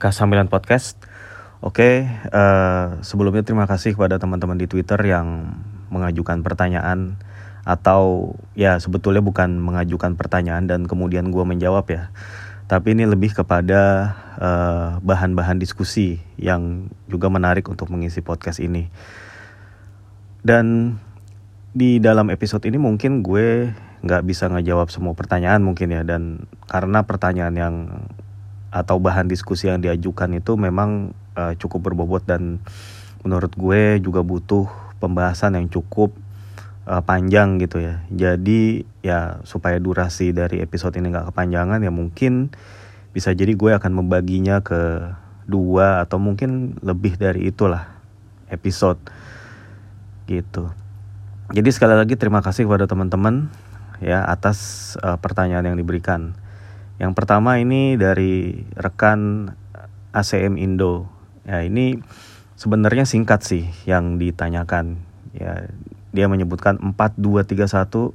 K9 0.00 0.48
Podcast. 0.48 0.96
Oke, 1.60 2.08
uh, 2.32 2.96
sebelumnya 3.04 3.44
terima 3.44 3.68
kasih 3.68 3.92
kepada 3.92 4.16
teman-teman 4.16 4.56
di 4.56 4.64
Twitter 4.64 4.96
yang 5.04 5.60
mengajukan 5.92 6.40
pertanyaan 6.40 7.20
atau 7.68 8.32
ya 8.56 8.80
sebetulnya 8.80 9.20
bukan 9.20 9.60
mengajukan 9.60 10.16
pertanyaan 10.16 10.64
dan 10.64 10.88
kemudian 10.88 11.28
gue 11.28 11.44
menjawab 11.44 11.84
ya. 11.92 12.08
Tapi 12.64 12.96
ini 12.96 13.04
lebih 13.04 13.36
kepada 13.36 14.14
bahan 14.40 15.04
bahan-bahan 15.04 15.60
diskusi 15.60 16.16
yang 16.40 16.88
juga 17.10 17.28
menarik 17.28 17.68
untuk 17.68 17.92
mengisi 17.92 18.24
podcast 18.24 18.56
ini. 18.62 18.88
Dan 20.40 20.96
di 21.76 22.00
dalam 22.00 22.32
episode 22.32 22.64
ini 22.64 22.80
mungkin 22.80 23.20
gue 23.20 23.74
nggak 24.00 24.22
bisa 24.24 24.48
ngejawab 24.48 24.88
semua 24.88 25.12
pertanyaan 25.12 25.60
mungkin 25.60 25.92
ya 25.92 26.02
dan 26.08 26.48
karena 26.64 27.04
pertanyaan 27.04 27.54
yang 27.54 27.74
atau 28.70 29.02
bahan 29.02 29.26
diskusi 29.26 29.66
yang 29.66 29.82
diajukan 29.82 30.30
itu 30.38 30.54
memang 30.54 31.10
uh, 31.34 31.52
cukup 31.58 31.90
berbobot 31.90 32.22
dan 32.22 32.62
menurut 33.26 33.52
gue 33.58 33.98
juga 33.98 34.22
butuh 34.22 34.70
pembahasan 35.02 35.58
yang 35.58 35.66
cukup 35.66 36.14
uh, 36.86 37.02
panjang 37.02 37.58
gitu 37.58 37.82
ya. 37.82 38.06
Jadi 38.08 38.86
ya 39.02 39.42
supaya 39.42 39.76
durasi 39.82 40.30
dari 40.30 40.62
episode 40.62 40.94
ini 40.96 41.10
nggak 41.10 41.34
kepanjangan 41.34 41.82
ya 41.82 41.90
mungkin 41.90 42.54
bisa 43.10 43.34
jadi 43.34 43.52
gue 43.58 43.74
akan 43.74 43.90
membaginya 43.90 44.62
ke 44.62 45.10
dua 45.50 46.06
atau 46.06 46.22
mungkin 46.22 46.78
lebih 46.78 47.18
dari 47.18 47.50
itulah 47.50 47.90
episode 48.46 49.02
gitu. 50.30 50.70
Jadi 51.50 51.68
sekali 51.74 51.98
lagi 51.98 52.14
terima 52.14 52.38
kasih 52.38 52.70
kepada 52.70 52.86
teman-teman 52.86 53.50
ya 53.98 54.22
atas 54.22 54.94
uh, 55.02 55.18
pertanyaan 55.18 55.74
yang 55.74 55.76
diberikan. 55.76 56.38
Yang 57.00 57.12
pertama 57.16 57.56
ini 57.56 57.96
dari 57.96 58.60
rekan 58.76 59.50
ACM 60.12 60.60
Indo. 60.60 61.08
Ya, 61.48 61.64
ini 61.64 61.96
sebenarnya 62.60 63.08
singkat 63.08 63.40
sih 63.40 63.72
yang 63.88 64.20
ditanyakan. 64.20 65.00
Ya, 65.32 65.72
dia 66.12 66.28
menyebutkan 66.28 66.76
4231 66.76 68.12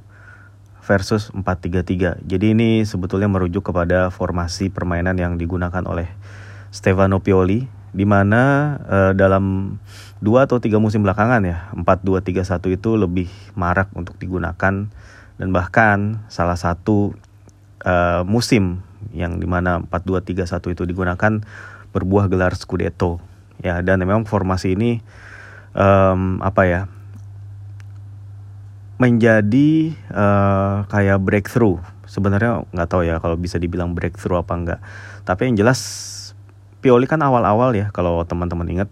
versus 0.86 1.34
433. 1.34 2.22
Jadi 2.22 2.46
ini 2.54 2.86
sebetulnya 2.86 3.26
merujuk 3.26 3.74
kepada 3.74 4.14
formasi 4.14 4.70
permainan 4.70 5.18
yang 5.18 5.34
digunakan 5.34 5.82
oleh 5.82 6.06
Stefano 6.70 7.18
Pioli 7.18 7.66
di 7.90 8.04
mana 8.06 8.76
uh, 8.86 9.12
dalam 9.16 9.76
dua 10.20 10.44
atau 10.44 10.60
tiga 10.60 10.76
musim 10.76 11.00
belakangan 11.00 11.42
ya 11.48 11.72
4231 11.74 12.76
itu 12.76 12.90
lebih 12.94 13.28
marak 13.56 13.88
untuk 13.96 14.20
digunakan 14.20 14.84
dan 15.36 15.48
bahkan 15.48 16.20
salah 16.28 16.60
satu 16.60 17.16
uh, 17.84 18.22
musim 18.24 18.80
yang 19.12 19.36
di 19.42 19.48
mana 19.48 19.82
4-2-3-1 19.84 20.72
itu 20.72 20.82
digunakan 20.88 21.32
berbuah 21.92 22.28
gelar 22.30 22.56
Scudetto. 22.56 23.20
Ya 23.60 23.80
dan 23.80 24.04
memang 24.04 24.28
formasi 24.28 24.76
ini 24.76 25.00
um, 25.72 26.44
apa 26.44 26.62
ya 26.68 26.80
menjadi 28.96 29.96
uh, 30.12 30.84
kayak 30.88 31.20
breakthrough. 31.20 31.80
Sebenarnya 32.06 32.64
nggak 32.72 32.88
tahu 32.88 33.02
ya 33.04 33.20
kalau 33.20 33.36
bisa 33.36 33.60
dibilang 33.60 33.92
breakthrough 33.92 34.40
apa 34.40 34.54
enggak 34.54 34.80
tapi 35.26 35.50
yang 35.50 35.58
jelas 35.58 35.80
Pioli 36.84 37.08
kan 37.10 37.18
awal-awal 37.18 37.74
ya 37.74 37.90
kalau 37.90 38.22
teman-teman 38.22 38.68
ingat. 38.70 38.88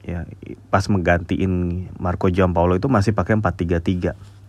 Ya 0.00 0.24
pas 0.72 0.88
menggantiin 0.88 1.86
Marco 2.00 2.32
Giampaolo 2.32 2.80
itu 2.80 2.88
masih 2.88 3.12
pakai 3.12 3.36
4-3-3 3.36 4.39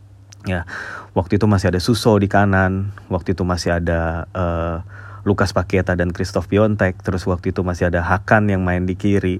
ya 0.45 0.65
waktu 1.13 1.37
itu 1.37 1.45
masih 1.45 1.69
ada 1.69 1.79
Suso 1.81 2.17
di 2.17 2.25
kanan 2.25 2.95
waktu 3.11 3.37
itu 3.37 3.43
masih 3.45 3.77
ada 3.77 4.25
uh, 4.33 4.81
Lukas 5.21 5.53
Paketa 5.53 5.93
dan 5.93 6.09
Christoph 6.09 6.49
Piontek 6.49 6.97
terus 7.05 7.29
waktu 7.29 7.53
itu 7.53 7.61
masih 7.61 7.93
ada 7.93 8.01
Hakan 8.01 8.49
yang 8.49 8.65
main 8.65 8.89
di 8.89 8.97
kiri. 8.97 9.37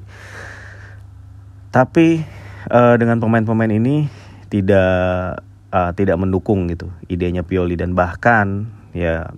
Tapi 1.74 2.22
uh, 2.70 2.96
dengan 3.00 3.18
pemain-pemain 3.18 3.72
ini 3.72 4.06
tidak 4.52 5.42
uh, 5.74 5.92
tidak 5.96 6.20
mendukung 6.20 6.68
gitu 6.70 6.92
idenya 7.08 7.42
Pioli 7.42 7.80
dan 7.80 7.96
bahkan 7.96 8.70
ya 8.92 9.32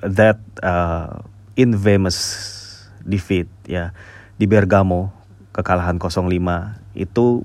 that 0.00 0.38
uh, 0.62 1.20
infamous 1.58 2.18
defeat 3.02 3.50
ya 3.66 3.90
di 4.38 4.46
Bergamo 4.46 5.10
kekalahan 5.52 6.00
0-5 6.00 6.32
itu 6.96 7.44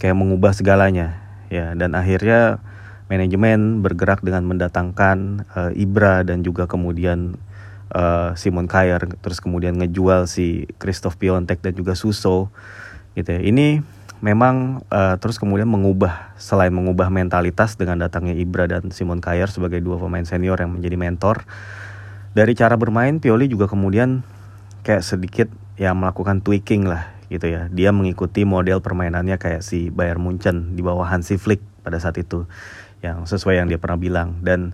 kayak 0.00 0.16
mengubah 0.16 0.56
segalanya 0.56 1.20
ya 1.52 1.76
dan 1.76 1.92
akhirnya 1.92 2.62
manajemen 3.12 3.84
bergerak 3.84 4.24
dengan 4.24 4.48
mendatangkan 4.48 5.44
uh, 5.52 5.70
Ibra 5.76 6.24
dan 6.24 6.40
juga 6.40 6.64
kemudian 6.64 7.36
uh, 7.92 8.32
Simon 8.32 8.64
Kjaer 8.64 9.20
terus 9.20 9.44
kemudian 9.44 9.76
ngejual 9.76 10.24
si 10.24 10.64
Christoph 10.80 11.20
Piontek 11.20 11.60
dan 11.60 11.76
juga 11.76 11.92
Suso 11.92 12.48
gitu 13.12 13.28
ya. 13.36 13.44
Ini 13.44 13.84
memang 14.24 14.80
uh, 14.88 15.20
terus 15.20 15.36
kemudian 15.36 15.68
mengubah 15.68 16.32
selain 16.40 16.72
mengubah 16.72 17.12
mentalitas 17.12 17.76
dengan 17.76 18.00
datangnya 18.00 18.32
Ibra 18.32 18.64
dan 18.64 18.88
Simon 18.88 19.20
Kjaer 19.20 19.52
sebagai 19.52 19.84
dua 19.84 20.00
pemain 20.00 20.24
senior 20.24 20.56
yang 20.56 20.72
menjadi 20.72 20.96
mentor 20.96 21.44
dari 22.32 22.56
cara 22.56 22.80
bermain 22.80 23.20
Pioli 23.20 23.44
juga 23.44 23.68
kemudian 23.68 24.24
kayak 24.88 25.04
sedikit 25.04 25.48
ya 25.76 25.92
melakukan 25.92 26.40
tweaking 26.40 26.88
lah 26.88 27.12
gitu 27.28 27.44
ya. 27.44 27.68
Dia 27.68 27.92
mengikuti 27.92 28.48
model 28.48 28.80
permainannya 28.80 29.36
kayak 29.36 29.60
si 29.60 29.92
Bayern 29.92 30.24
Munchen 30.24 30.72
di 30.72 30.80
bawah 30.80 31.04
Hansi 31.04 31.36
Flick 31.36 31.60
pada 31.82 31.98
saat 32.00 32.16
itu 32.16 32.46
yang 33.02 33.26
sesuai 33.26 33.60
yang 33.60 33.66
dia 33.68 33.76
pernah 33.76 33.98
bilang. 33.98 34.40
Dan 34.40 34.72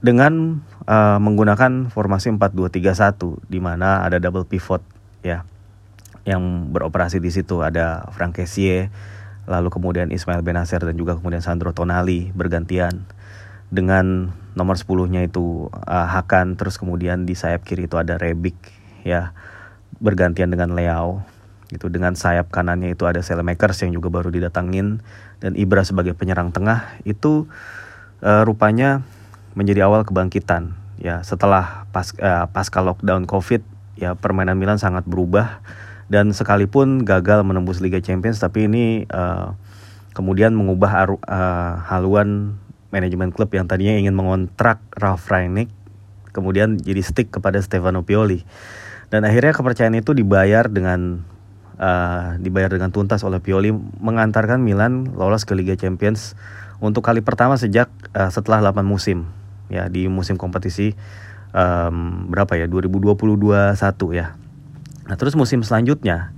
dengan 0.00 0.64
uh, 0.88 1.20
menggunakan 1.20 1.92
formasi 1.92 2.32
4-2-3-1 2.36 3.48
di 3.48 3.60
mana 3.60 4.04
ada 4.04 4.20
double 4.20 4.44
pivot 4.44 4.84
ya 5.24 5.44
yang 6.24 6.72
beroperasi 6.72 7.20
di 7.20 7.30
situ. 7.30 7.60
Ada 7.60 8.08
Frank 8.10 8.40
Kessie 8.40 8.88
lalu 9.44 9.68
kemudian 9.68 10.08
Ismail 10.08 10.40
Benacer 10.40 10.80
dan 10.80 10.96
juga 10.96 11.20
kemudian 11.20 11.44
Sandro 11.44 11.76
Tonali 11.76 12.32
bergantian. 12.32 13.04
Dengan 13.68 14.32
nomor 14.54 14.78
10-nya 14.78 15.26
itu 15.26 15.68
uh, 15.72 16.08
Hakan 16.08 16.56
terus 16.56 16.80
kemudian 16.80 17.28
di 17.28 17.36
sayap 17.36 17.66
kiri 17.66 17.90
itu 17.90 17.98
ada 17.98 18.16
Rebic 18.20 18.54
ya 19.02 19.34
bergantian 19.98 20.48
dengan 20.52 20.72
Leao 20.72 21.26
gitu. 21.70 21.92
Dengan 21.92 22.16
sayap 22.18 22.50
kanannya 22.50 22.92
itu 22.92 23.04
ada 23.04 23.20
Selemakers 23.20 23.84
yang 23.84 23.92
juga 23.94 24.08
baru 24.10 24.32
didatangin. 24.32 25.00
Dan 25.40 25.52
Ibra 25.54 25.84
sebagai 25.84 26.16
penyerang 26.16 26.50
tengah 26.50 26.96
itu 27.04 27.46
uh, 28.24 28.42
rupanya 28.42 29.04
menjadi 29.54 29.84
awal 29.86 30.02
kebangkitan. 30.08 30.74
Ya 30.98 31.20
setelah 31.26 31.88
pas 31.90 32.14
uh, 32.18 32.48
pasca 32.48 32.80
lockdown 32.80 33.28
Covid 33.28 33.60
ya 34.00 34.16
permainan 34.16 34.56
Milan 34.56 34.80
sangat 34.80 35.04
berubah. 35.04 35.62
Dan 36.04 36.36
sekalipun 36.36 37.00
gagal 37.08 37.40
menembus 37.48 37.80
Liga 37.80 37.96
Champions 38.00 38.36
tapi 38.36 38.68
ini 38.68 39.08
uh, 39.08 39.56
kemudian 40.12 40.52
mengubah 40.52 40.90
aru, 41.04 41.16
uh, 41.24 41.80
haluan 41.88 42.60
manajemen 42.92 43.32
klub 43.32 43.48
yang 43.56 43.64
tadinya 43.64 43.96
ingin 43.96 44.12
mengontrak 44.12 44.78
Ralf 44.94 45.26
Rangnick 45.32 45.72
kemudian 46.34 46.76
jadi 46.76 47.00
stick 47.00 47.30
kepada 47.30 47.62
Stefano 47.62 48.02
Pioli. 48.02 48.42
Dan 49.08 49.22
akhirnya 49.22 49.54
kepercayaan 49.54 49.94
itu 49.94 50.10
dibayar 50.10 50.66
dengan 50.66 51.22
uh, 51.78 52.38
dibayar 52.38 52.70
dengan 52.70 52.90
tuntas 52.94 53.22
oleh 53.26 53.42
Pioli 53.42 53.74
mengantarkan 54.00 54.62
Milan 54.62 55.14
lolos 55.14 55.46
ke 55.46 55.56
Liga 55.56 55.74
Champions 55.74 56.38
untuk 56.82 57.06
kali 57.06 57.22
pertama 57.22 57.56
sejak 57.56 57.90
uh, 58.14 58.30
setelah 58.30 58.60
8 58.60 58.84
musim 58.84 59.30
ya 59.72 59.88
di 59.88 60.06
musim 60.10 60.36
kompetisi 60.36 60.92
um, 61.54 62.28
berapa 62.28 62.58
ya 62.58 62.66
2022 62.68 63.16
satu 63.78 64.12
ya. 64.12 64.36
Nah, 65.04 65.16
terus 65.20 65.36
musim 65.36 65.60
selanjutnya 65.62 66.32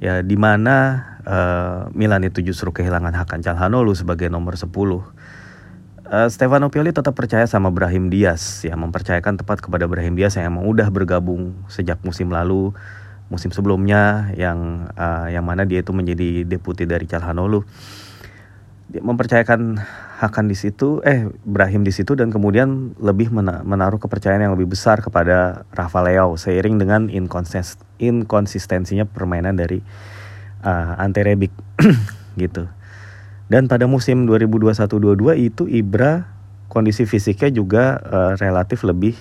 ya 0.00 0.24
di 0.24 0.36
mana 0.36 1.06
uh, 1.24 1.80
Milan 1.92 2.24
itu 2.24 2.40
justru 2.40 2.72
kehilangan 2.72 3.12
Hakan 3.12 3.40
Calhanoglu 3.44 3.92
sebagai 3.96 4.32
nomor 4.32 4.56
10. 4.56 4.68
Uh, 6.10 6.26
Stefano 6.26 6.72
Pioli 6.74 6.90
tetap 6.90 7.14
percaya 7.14 7.46
sama 7.46 7.70
Brahim 7.70 8.10
Diaz 8.10 8.66
ya 8.66 8.74
mempercayakan 8.74 9.38
tepat 9.38 9.62
kepada 9.62 9.86
Brahim 9.86 10.18
Diaz 10.18 10.34
yang 10.34 10.50
emang 10.50 10.66
udah 10.66 10.90
bergabung 10.90 11.54
sejak 11.70 12.02
musim 12.02 12.34
lalu 12.34 12.74
musim 13.30 13.54
sebelumnya 13.54 14.34
yang 14.34 14.90
uh, 14.98 15.30
yang 15.30 15.46
mana 15.46 15.62
dia 15.62 15.80
itu 15.80 15.94
menjadi 15.94 16.44
deputi 16.44 16.84
dari 16.84 17.06
Calhanoglu 17.06 17.62
dia 18.90 19.00
mempercayakan 19.06 19.78
Hakan 20.20 20.52
di 20.52 20.58
situ 20.58 21.00
eh 21.00 21.32
Ibrahim 21.48 21.80
di 21.80 21.96
situ 21.96 22.12
dan 22.12 22.28
kemudian 22.28 22.92
lebih 23.00 23.32
menaruh 23.64 23.96
kepercayaan 23.96 24.44
yang 24.44 24.52
lebih 24.52 24.76
besar 24.76 25.00
kepada 25.00 25.64
Rafa 25.72 26.04
Leao 26.04 26.36
seiring 26.36 26.76
dengan 26.76 27.08
inkonsist 27.08 27.80
inkonsistensinya 27.96 29.08
permainan 29.08 29.56
dari 29.56 29.80
uh, 30.60 31.00
Ante 31.00 31.24
Rebic 31.24 31.48
gitu. 32.42 32.68
Dan 33.48 33.64
pada 33.64 33.88
musim 33.88 34.28
2021-22 34.28 35.40
itu 35.40 35.64
Ibra 35.72 36.28
kondisi 36.68 37.08
fisiknya 37.08 37.48
juga 37.48 37.96
uh, 38.04 38.32
relatif 38.36 38.84
lebih 38.84 39.16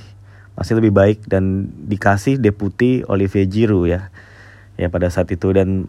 masih 0.60 0.76
lebih 0.84 0.92
baik 0.92 1.24
dan 1.32 1.72
dikasih 1.88 2.36
deputi 2.36 3.08
Olivier 3.08 3.48
Giroud 3.48 3.88
ya 3.88 4.12
ya 4.76 4.92
pada 4.92 5.08
saat 5.08 5.32
itu 5.32 5.56
dan 5.56 5.88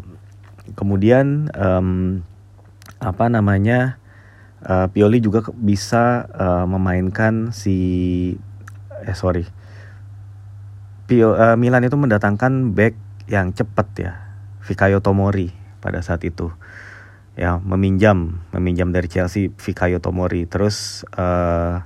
kemudian 0.78 1.50
um, 1.58 2.22
apa 3.02 3.26
namanya 3.26 3.98
uh, 4.62 4.86
Pioli 4.94 5.18
juga 5.18 5.42
bisa 5.50 6.30
uh, 6.30 6.64
memainkan 6.70 7.50
si 7.50 7.76
eh 9.02 9.16
sorry 9.18 9.42
Pio, 11.10 11.34
uh, 11.34 11.58
Milan 11.58 11.82
itu 11.82 11.98
mendatangkan 11.98 12.70
back 12.70 12.94
yang 13.26 13.50
cepat 13.50 13.88
ya, 13.98 14.12
Fikayo 14.62 15.02
Tomori 15.02 15.50
pada 15.82 16.06
saat 16.06 16.22
itu. 16.22 16.54
Ya, 17.34 17.58
meminjam, 17.58 18.38
meminjam 18.54 18.94
dari 18.94 19.10
Chelsea 19.10 19.50
Fikayo 19.58 19.98
Tomori. 19.98 20.46
Terus 20.46 21.02
uh, 21.18 21.82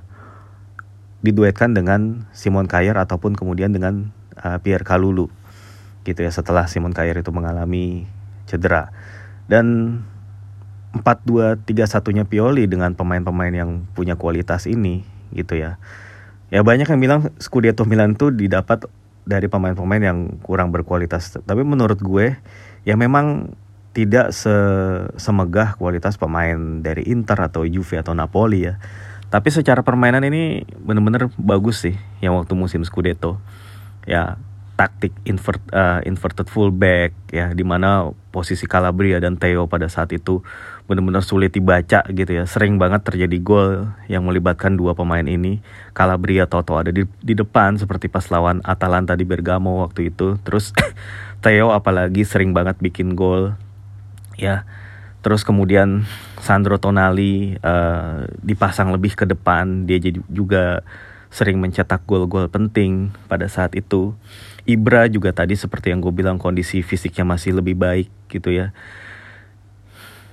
diduetkan 1.23 1.71
dengan 1.77 2.27
Simon 2.35 2.67
Kjaer 2.67 2.97
ataupun 2.99 3.37
kemudian 3.37 3.71
dengan 3.71 4.11
uh, 4.39 4.57
Pierre 4.59 4.83
Kalulu. 4.83 5.31
Gitu 6.03 6.21
ya, 6.21 6.31
setelah 6.33 6.67
Simon 6.67 6.91
Kjaer 6.91 7.21
itu 7.21 7.31
mengalami 7.31 8.09
cedera. 8.49 8.91
Dan 9.45 9.99
4-2-3-1-nya 10.95 12.23
Pioli 12.23 12.71
dengan 12.71 12.95
pemain-pemain 12.95 13.51
yang 13.51 13.83
punya 13.91 14.15
kualitas 14.15 14.63
ini 14.63 15.03
gitu 15.35 15.59
ya. 15.59 15.75
Ya 16.53 16.63
banyak 16.63 16.87
yang 16.87 17.01
bilang 17.03 17.35
Scudetto 17.35 17.83
Milan 17.83 18.15
tuh 18.15 18.31
didapat 18.31 18.87
dari 19.27 19.51
pemain-pemain 19.51 19.99
yang 19.99 20.39
kurang 20.39 20.71
berkualitas. 20.71 21.35
Tapi 21.43 21.61
menurut 21.67 21.99
gue 21.99 22.39
ya 22.87 22.95
memang 22.95 23.51
tidak 23.91 24.31
se 24.31 24.53
semegah 25.19 25.75
kualitas 25.75 26.15
pemain 26.15 26.55
dari 26.79 27.07
Inter 27.11 27.49
atau 27.49 27.67
Juve 27.67 27.99
atau 27.99 28.15
Napoli 28.15 28.71
ya. 28.71 28.79
Tapi 29.29 29.49
secara 29.51 29.81
permainan 29.81 30.23
ini 30.23 30.63
benar-benar 30.79 31.33
bagus 31.35 31.83
sih 31.83 31.95
yang 32.21 32.37
waktu 32.37 32.53
musim 32.53 32.85
Scudetto. 32.85 33.41
Ya 34.05 34.37
taktik 34.75 35.15
invert 35.23 35.63
uh, 35.71 36.03
inverted 36.03 36.51
fullback 36.51 37.15
ya 37.31 37.55
di 37.55 37.63
mana 37.63 38.11
posisi 38.35 38.67
Calabria 38.67 39.23
dan 39.23 39.39
Theo 39.39 39.71
pada 39.71 39.87
saat 39.87 40.11
itu 40.11 40.43
benar-benar 40.85 41.23
sulit 41.23 41.55
dibaca 41.55 42.03
gitu 42.11 42.31
ya. 42.31 42.43
Sering 42.45 42.75
banget 42.75 43.07
terjadi 43.07 43.39
gol 43.39 43.89
yang 44.11 44.27
melibatkan 44.27 44.75
dua 44.75 44.93
pemain 44.93 45.23
ini. 45.23 45.63
Calabria 45.95 46.45
Toto 46.45 46.75
ada 46.75 46.91
di, 46.91 47.07
di 47.23 47.33
depan 47.33 47.79
seperti 47.79 48.11
pas 48.11 48.27
lawan 48.27 48.59
Atalanta 48.67 49.15
di 49.15 49.23
Bergamo 49.23 49.81
waktu 49.81 50.11
itu. 50.11 50.37
Terus 50.43 50.75
Theo 51.43 51.71
apalagi 51.71 52.27
sering 52.27 52.51
banget 52.51 52.77
bikin 52.83 53.15
gol. 53.15 53.55
Ya 54.35 54.67
terus 55.25 55.41
kemudian 55.41 56.05
Sandro 56.37 56.77
Tonali 56.77 57.57
uh, 57.65 58.29
dipasang 58.45 58.93
lebih 58.93 59.17
ke 59.17 59.25
depan 59.25 59.89
dia 59.89 59.97
juga 60.29 60.85
sering 61.33 61.57
mencetak 61.57 62.05
gol-gol 62.05 62.45
penting 62.45 63.09
pada 63.25 63.49
saat 63.49 63.73
itu 63.73 64.13
Ibra 64.65 65.05
juga 65.05 65.29
tadi 65.29 65.53
seperti 65.53 65.93
yang 65.93 66.01
gue 66.01 66.09
bilang 66.09 66.41
kondisi 66.41 66.81
fisiknya 66.81 67.21
masih 67.21 67.53
lebih 67.53 67.77
baik 67.77 68.09
gitu 68.33 68.49
ya. 68.49 68.73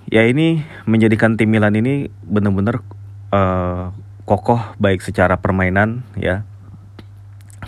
Ya 0.09 0.25
ini 0.25 0.65
menjadikan 0.89 1.37
tim 1.37 1.53
Milan 1.53 1.77
ini 1.77 2.09
benar-benar 2.25 2.81
uh, 3.29 3.93
kokoh 4.25 4.61
baik 4.81 5.05
secara 5.05 5.37
permainan 5.37 6.01
ya, 6.17 6.49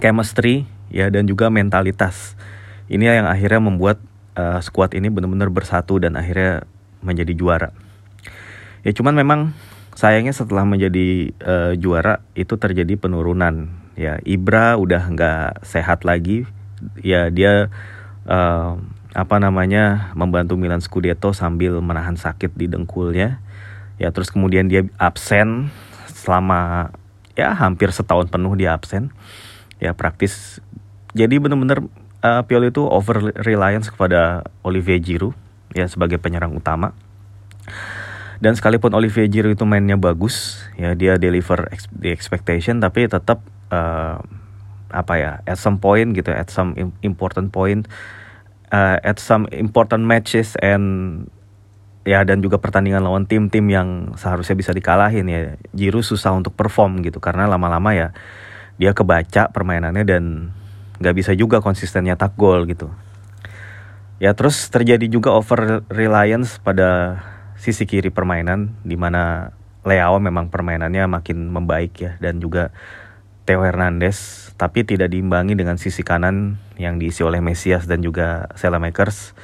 chemistry 0.00 0.64
ya 0.88 1.12
dan 1.12 1.28
juga 1.28 1.52
mentalitas. 1.52 2.32
Ini 2.88 3.20
yang 3.20 3.28
akhirnya 3.28 3.60
membuat 3.60 4.00
uh, 4.40 4.60
squad 4.64 4.96
ini 4.96 5.12
benar-benar 5.12 5.52
bersatu 5.52 6.00
dan 6.00 6.16
akhirnya 6.16 6.64
menjadi 7.04 7.36
juara. 7.36 7.70
Ya 8.84 8.92
cuman 8.92 9.16
memang 9.16 9.40
sayangnya 9.96 10.34
setelah 10.34 10.66
menjadi 10.68 11.32
uh, 11.40 11.72
juara 11.78 12.20
itu 12.34 12.58
terjadi 12.58 12.98
penurunan. 12.98 13.70
Ya 13.94 14.18
Ibra 14.26 14.74
udah 14.76 15.08
nggak 15.08 15.64
sehat 15.64 16.02
lagi. 16.02 16.44
Ya 17.00 17.30
dia 17.30 17.72
uh, 18.26 18.76
apa 19.14 19.36
namanya 19.38 20.10
membantu 20.18 20.58
Milan 20.58 20.82
Scudetto 20.82 21.30
sambil 21.30 21.78
menahan 21.78 22.18
sakit 22.18 22.52
di 22.58 22.66
dengkulnya. 22.66 23.38
Ya 23.96 24.10
terus 24.10 24.34
kemudian 24.34 24.66
dia 24.66 24.84
absen 24.98 25.70
selama 26.10 26.90
ya 27.38 27.54
hampir 27.54 27.94
setahun 27.94 28.28
penuh 28.28 28.52
dia 28.58 28.74
absen. 28.74 29.14
Ya 29.78 29.94
praktis. 29.94 30.58
Jadi 31.14 31.38
benar-benar 31.38 31.86
uh, 32.26 32.42
Pioli 32.44 32.74
itu 32.74 32.82
over 32.82 33.30
reliance 33.46 33.86
kepada 33.86 34.42
Olivier 34.66 34.98
Giroud 34.98 35.43
ya 35.74 35.90
sebagai 35.90 36.22
penyerang 36.22 36.54
utama. 36.54 36.94
Dan 38.38 38.54
sekalipun 38.58 38.92
Olivier 38.94 39.30
Giroud 39.30 39.56
itu 39.56 39.64
mainnya 39.64 39.96
bagus 39.96 40.66
ya 40.74 40.92
dia 40.92 41.16
deliver 41.16 41.70
the 41.94 42.10
expectation 42.10 42.82
tapi 42.82 43.06
tetap 43.06 43.40
uh, 43.70 44.20
apa 44.90 45.14
ya 45.16 45.32
at 45.48 45.58
some 45.58 45.80
point 45.82 46.14
gitu 46.14 46.30
at 46.30 46.50
some 46.50 46.74
important 47.02 47.50
point 47.50 47.88
uh, 48.74 48.98
at 49.00 49.18
some 49.22 49.46
important 49.54 50.04
matches 50.04 50.58
and 50.60 51.26
ya 52.04 52.20
dan 52.26 52.44
juga 52.44 52.60
pertandingan 52.60 53.00
lawan 53.00 53.24
tim-tim 53.24 53.64
yang 53.70 54.12
seharusnya 54.18 54.54
bisa 54.58 54.70
dikalahin 54.76 55.26
ya. 55.30 55.40
Jiru 55.72 56.04
susah 56.04 56.36
untuk 56.36 56.52
perform 56.52 57.00
gitu 57.00 57.22
karena 57.22 57.48
lama-lama 57.48 57.96
ya 57.96 58.08
dia 58.76 58.92
kebaca 58.92 59.48
permainannya 59.54 60.04
dan 60.04 60.52
nggak 60.98 61.14
bisa 61.14 61.32
juga 61.34 61.62
konsisten 61.62 62.06
nyetak 62.06 62.34
gol 62.34 62.66
gitu 62.66 62.90
ya 64.22 64.34
terus 64.38 64.70
terjadi 64.70 65.10
juga 65.10 65.34
over 65.34 65.82
reliance 65.90 66.62
pada 66.62 67.18
sisi 67.58 67.86
kiri 67.88 68.10
permainan 68.14 68.74
di 68.86 68.94
mana 68.94 69.54
Leao 69.84 70.16
memang 70.16 70.48
permainannya 70.48 71.04
makin 71.10 71.52
membaik 71.52 71.92
ya 72.00 72.12
dan 72.22 72.40
juga 72.40 72.72
Theo 73.44 73.60
Hernandez 73.60 74.48
tapi 74.56 74.86
tidak 74.86 75.12
diimbangi 75.12 75.58
dengan 75.58 75.76
sisi 75.76 76.00
kanan 76.00 76.56
yang 76.80 76.96
diisi 76.96 77.20
oleh 77.20 77.44
Mesias 77.44 77.84
dan 77.84 78.00
juga 78.00 78.48
Selamakers 78.56 79.36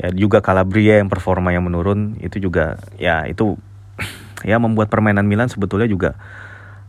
ya 0.00 0.10
juga 0.10 0.40
Calabria 0.40 0.98
yang 0.98 1.12
performa 1.12 1.52
yang 1.54 1.62
menurun 1.68 2.18
itu 2.24 2.40
juga 2.42 2.80
ya 2.96 3.28
itu 3.28 3.60
ya 4.48 4.56
membuat 4.58 4.88
permainan 4.88 5.28
Milan 5.28 5.52
sebetulnya 5.52 5.86
juga 5.86 6.16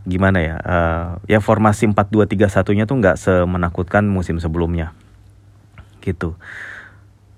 gimana 0.01 0.41
ya 0.41 0.55
uh, 0.65 1.07
ya 1.29 1.37
formasi 1.37 1.85
4-2-3-1 1.93 2.73
nya 2.73 2.85
tuh 2.89 2.97
nggak 2.97 3.17
semenakutkan 3.21 4.01
musim 4.09 4.41
sebelumnya. 4.41 4.97
Gitu 6.01 6.33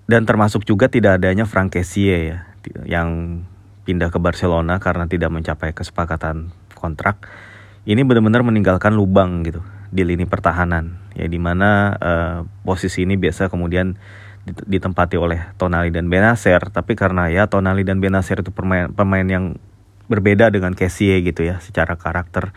dan 0.07 0.27
termasuk 0.27 0.67
juga 0.67 0.91
tidak 0.91 1.21
adanya 1.21 1.47
Frank 1.47 1.79
ya 1.79 2.43
yang 2.83 3.41
pindah 3.83 4.11
ke 4.11 4.19
Barcelona 4.19 4.79
karena 4.79 5.07
tidak 5.07 5.31
mencapai 5.31 5.75
kesepakatan 5.75 6.51
kontrak. 6.75 7.27
Ini 7.83 7.99
benar-benar 8.07 8.47
meninggalkan 8.47 8.95
lubang 8.95 9.43
gitu 9.43 9.59
di 9.91 10.07
lini 10.07 10.23
pertahanan. 10.23 11.03
Ya 11.15 11.27
di 11.27 11.39
mana 11.39 11.95
uh, 11.99 12.07
eh, 12.07 12.37
posisi 12.63 13.03
ini 13.03 13.19
biasa 13.19 13.51
kemudian 13.51 13.99
ditempati 14.43 15.15
oleh 15.19 15.51
Tonali 15.59 15.91
dan 15.91 16.07
Benacer. 16.07 16.71
Tapi 16.71 16.95
karena 16.95 17.27
ya 17.27 17.47
Tonali 17.47 17.83
dan 17.83 17.99
Benacer 17.99 18.39
itu 18.43 18.51
pemain 18.55 18.91
pemain 18.91 19.23
yang 19.23 19.59
berbeda 20.07 20.51
dengan 20.51 20.75
Kessie 20.75 21.19
gitu 21.23 21.43
ya 21.43 21.59
secara 21.59 21.99
karakter. 21.99 22.55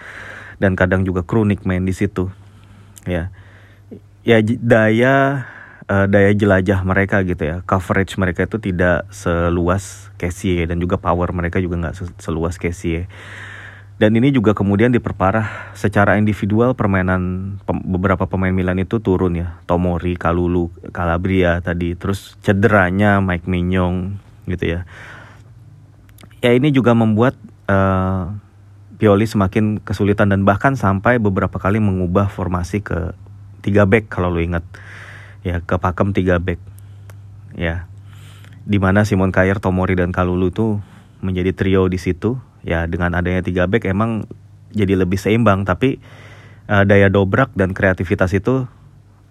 Dan 0.63 0.79
kadang 0.79 1.03
juga 1.03 1.27
kronik 1.27 1.67
main 1.67 1.83
di 1.83 1.95
situ. 1.95 2.31
Ya 3.07 3.35
ya 4.27 4.43
daya 4.43 5.47
uh, 5.91 6.07
daya 6.07 6.31
jelajah 6.35 6.83
mereka 6.83 7.23
gitu 7.23 7.43
ya 7.43 7.57
coverage 7.67 8.15
mereka 8.19 8.47
itu 8.47 8.59
tidak 8.59 9.07
seluas 9.11 10.11
Kessie 10.17 10.67
dan 10.67 10.79
juga 10.83 10.97
power 10.99 11.31
mereka 11.35 11.59
juga 11.63 11.79
nggak 11.79 12.23
seluas 12.23 12.59
Kessie 12.59 13.11
dan 13.97 14.13
ini 14.13 14.29
juga 14.29 14.53
kemudian 14.53 14.93
diperparah 14.93 15.73
secara 15.73 16.21
individual 16.21 16.77
permainan 16.77 17.57
pem, 17.65 17.81
beberapa 17.81 18.29
pemain 18.29 18.53
Milan 18.53 18.77
itu 18.77 19.01
turun 19.01 19.41
ya. 19.41 19.57
Tomori, 19.65 20.21
Kalulu, 20.21 20.69
Calabria 20.93 21.65
tadi, 21.65 21.97
terus 21.97 22.37
cederanya 22.45 23.25
Mike 23.25 23.49
Mignon 23.49 24.21
gitu 24.45 24.69
ya. 24.69 24.81
Ya 26.45 26.53
ini 26.53 26.77
juga 26.77 26.93
membuat 26.93 27.41
uh, 27.73 28.37
Pioli 29.01 29.25
semakin 29.25 29.81
kesulitan 29.81 30.29
dan 30.29 30.45
bahkan 30.45 30.77
sampai 30.77 31.17
beberapa 31.17 31.57
kali 31.57 31.81
mengubah 31.81 32.29
formasi 32.29 32.85
ke 32.85 33.17
tiga 33.65 33.89
back 33.89 34.13
kalau 34.13 34.29
lo 34.29 34.41
ingat 34.45 34.65
ya 35.47 35.63
ke 35.63 35.79
pakem 35.79 36.11
tiga 36.11 36.43
back. 36.43 36.59
Ya. 37.55 37.87
Di 38.67 38.83
mana 38.83 39.07
Simon 39.07 39.31
Kjaer, 39.31 39.63
Tomori 39.63 39.95
dan 39.95 40.11
Kalulu 40.11 40.51
tuh 40.51 40.83
menjadi 41.23 41.55
trio 41.55 41.87
di 41.87 42.03
situ. 42.03 42.43
Ya 42.67 42.91
dengan 42.91 43.15
adanya 43.15 43.47
tiga 43.47 43.71
back 43.71 43.87
emang 43.87 44.27
jadi 44.75 44.99
lebih 44.99 45.23
seimbang 45.23 45.63
tapi 45.63 46.03
uh, 46.67 46.83
daya 46.83 47.07
dobrak 47.07 47.55
dan 47.55 47.71
kreativitas 47.71 48.35
itu 48.35 48.67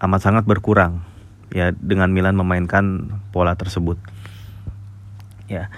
amat 0.00 0.20
sangat 0.24 0.48
berkurang. 0.48 1.04
Ya 1.52 1.76
dengan 1.76 2.08
Milan 2.16 2.40
memainkan 2.40 3.20
pola 3.36 3.52
tersebut. 3.52 4.00
Ya. 5.52 5.68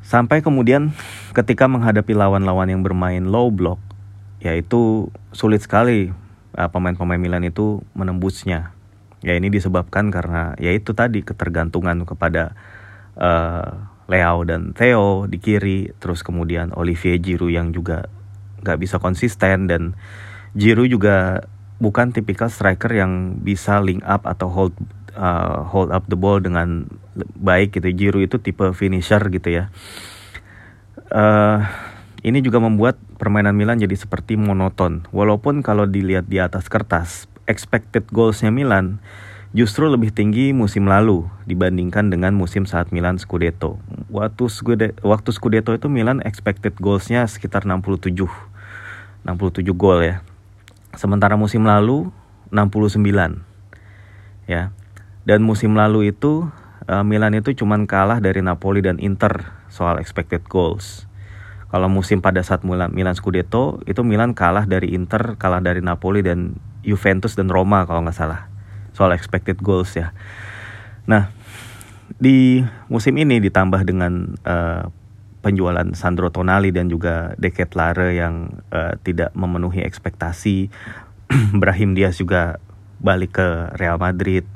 Sampai 0.00 0.40
kemudian 0.40 0.96
ketika 1.36 1.68
menghadapi 1.68 2.16
lawan-lawan 2.16 2.72
yang 2.72 2.80
bermain 2.80 3.28
low 3.28 3.52
block 3.52 3.76
yaitu 4.40 5.10
sulit 5.34 5.60
sekali 5.60 6.14
uh, 6.56 6.68
pemain-pemain 6.72 7.20
Milan 7.20 7.44
itu 7.44 7.84
menembusnya 7.92 8.75
ya 9.26 9.34
ini 9.34 9.50
disebabkan 9.50 10.14
karena 10.14 10.54
yaitu 10.62 10.94
tadi 10.94 11.26
ketergantungan 11.26 12.06
kepada 12.06 12.54
uh, 13.18 13.90
Leo 14.06 14.46
dan 14.46 14.70
Theo 14.70 15.26
di 15.26 15.42
kiri, 15.42 15.90
terus 15.98 16.22
kemudian 16.22 16.70
Olivier 16.78 17.18
Giroud 17.18 17.50
yang 17.50 17.74
juga 17.74 18.06
nggak 18.62 18.78
bisa 18.78 19.02
konsisten 19.02 19.66
dan 19.66 19.98
Giroud 20.54 20.94
juga 20.94 21.42
bukan 21.82 22.14
tipikal 22.14 22.46
striker 22.46 22.94
yang 22.94 23.42
bisa 23.42 23.82
link 23.82 24.06
up 24.06 24.30
atau 24.30 24.46
hold 24.46 24.78
uh, 25.18 25.66
hold 25.66 25.90
up 25.90 26.06
the 26.06 26.14
ball 26.14 26.38
dengan 26.38 26.86
baik 27.18 27.74
gitu. 27.74 27.90
Giroud 27.90 28.30
itu 28.30 28.38
tipe 28.38 28.70
finisher 28.78 29.26
gitu 29.26 29.50
ya. 29.50 29.74
Uh, 31.10 31.66
ini 32.22 32.42
juga 32.46 32.62
membuat 32.62 32.94
permainan 33.18 33.58
Milan 33.58 33.82
jadi 33.82 33.98
seperti 33.98 34.38
monoton. 34.38 35.02
Walaupun 35.10 35.66
kalau 35.66 35.82
dilihat 35.82 36.30
di 36.30 36.38
atas 36.38 36.70
kertas 36.70 37.26
expected 37.46 38.06
goalsnya 38.10 38.50
Milan 38.50 38.98
justru 39.56 39.88
lebih 39.88 40.12
tinggi 40.12 40.52
musim 40.52 40.84
lalu 40.84 41.24
dibandingkan 41.48 42.12
dengan 42.12 42.36
musim 42.36 42.68
saat 42.68 42.92
Milan 42.92 43.16
Scudetto. 43.16 43.80
Waktu 44.12 44.52
Scudetto, 44.52 45.00
waktu 45.00 45.32
Scudetto 45.32 45.72
itu 45.72 45.88
Milan 45.88 46.20
expected 46.28 46.76
goalsnya 46.76 47.24
sekitar 47.24 47.64
67. 47.64 48.28
67 49.24 49.72
gol 49.72 50.04
ya. 50.04 50.20
Sementara 50.92 51.40
musim 51.40 51.64
lalu 51.64 52.12
69. 52.52 53.00
Ya. 54.44 54.76
Dan 55.26 55.42
musim 55.42 55.72
lalu 55.74 56.12
itu 56.14 56.46
uh, 56.86 57.02
Milan 57.02 57.34
itu 57.34 57.56
cuman 57.56 57.88
kalah 57.88 58.20
dari 58.20 58.44
Napoli 58.44 58.84
dan 58.84 59.00
Inter 59.00 59.56
soal 59.72 59.98
expected 59.98 60.44
goals. 60.46 61.08
Kalau 61.66 61.90
musim 61.90 62.22
pada 62.22 62.44
saat 62.46 62.62
Milan, 62.62 62.94
Milan 62.94 63.18
Scudetto 63.18 63.82
itu 63.90 64.06
Milan 64.06 64.38
kalah 64.38 64.70
dari 64.70 64.94
Inter, 64.94 65.34
kalah 65.34 65.58
dari 65.58 65.82
Napoli 65.82 66.22
dan 66.22 66.54
Juventus 66.86 67.34
dan 67.34 67.50
Roma 67.50 67.82
kalau 67.84 68.06
nggak 68.06 68.14
salah 68.14 68.46
soal 68.96 69.12
expected 69.12 69.60
goals 69.60 69.92
ya. 69.92 70.16
Nah, 71.04 71.28
di 72.16 72.64
musim 72.88 73.18
ini 73.20 73.42
ditambah 73.42 73.84
dengan 73.84 74.32
uh, 74.46 74.88
penjualan 75.44 75.86
Sandro 75.92 76.32
Tonali 76.32 76.72
dan 76.72 76.88
juga 76.88 77.36
Deket 77.36 77.76
Lare 77.76 78.16
yang 78.16 78.64
uh, 78.72 78.96
tidak 79.04 79.36
memenuhi 79.36 79.84
ekspektasi. 79.84 80.72
Brahim 81.60 81.92
Diaz 81.92 82.16
juga 82.16 82.58
balik 82.98 83.36
ke 83.36 83.76
Real 83.76 84.00
Madrid 84.00 84.48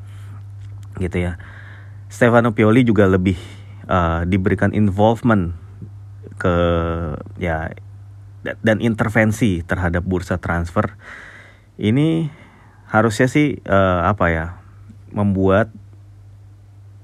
gitu 0.97 1.17
ya. 1.21 1.37
Stefano 2.11 2.57
Pioli 2.57 2.83
juga 2.83 3.07
lebih 3.07 3.39
uh, 3.87 4.27
diberikan 4.27 4.75
involvement 4.75 5.55
ke 6.41 6.57
ya 7.37 7.71
dan 8.43 8.81
intervensi 8.81 9.61
terhadap 9.63 10.03
bursa 10.03 10.41
transfer. 10.41 10.97
Ini 11.81 12.29
harusnya 12.93 13.27
sih 13.31 13.57
uh, 13.65 14.05
apa 14.05 14.29
ya 14.29 14.47
membuat 15.17 15.73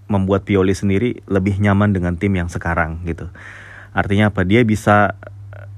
membuat 0.07 0.47
Pioli 0.47 0.77
sendiri 0.77 1.25
lebih 1.27 1.59
nyaman 1.59 1.91
dengan 1.91 2.15
tim 2.15 2.37
yang 2.37 2.47
sekarang 2.47 3.03
gitu. 3.09 3.27
Artinya 3.97 4.31
apa? 4.31 4.45
Dia 4.45 4.63
bisa 4.63 5.17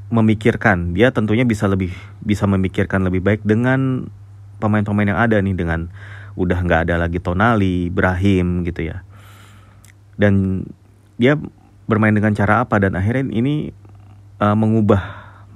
memikirkan, 0.08 0.96
dia 0.96 1.12
tentunya 1.12 1.44
bisa 1.44 1.68
lebih 1.68 1.92
bisa 2.20 2.44
memikirkan 2.44 3.04
lebih 3.04 3.24
baik 3.24 3.42
dengan 3.44 4.10
pemain-pemain 4.58 5.14
yang 5.14 5.20
ada 5.20 5.36
nih 5.38 5.54
dengan 5.56 5.88
udah 6.34 6.58
nggak 6.60 6.90
ada 6.90 6.94
lagi 7.00 7.22
Tonali, 7.22 7.88
Brahim 7.88 8.66
gitu 8.66 8.88
ya. 8.88 9.06
Dan 10.18 10.64
dia 11.16 11.38
bermain 11.88 12.12
dengan 12.12 12.34
cara 12.36 12.66
apa 12.66 12.76
dan 12.82 12.98
akhirnya 12.98 13.32
ini 13.32 13.72
uh, 14.42 14.56
mengubah 14.56 15.02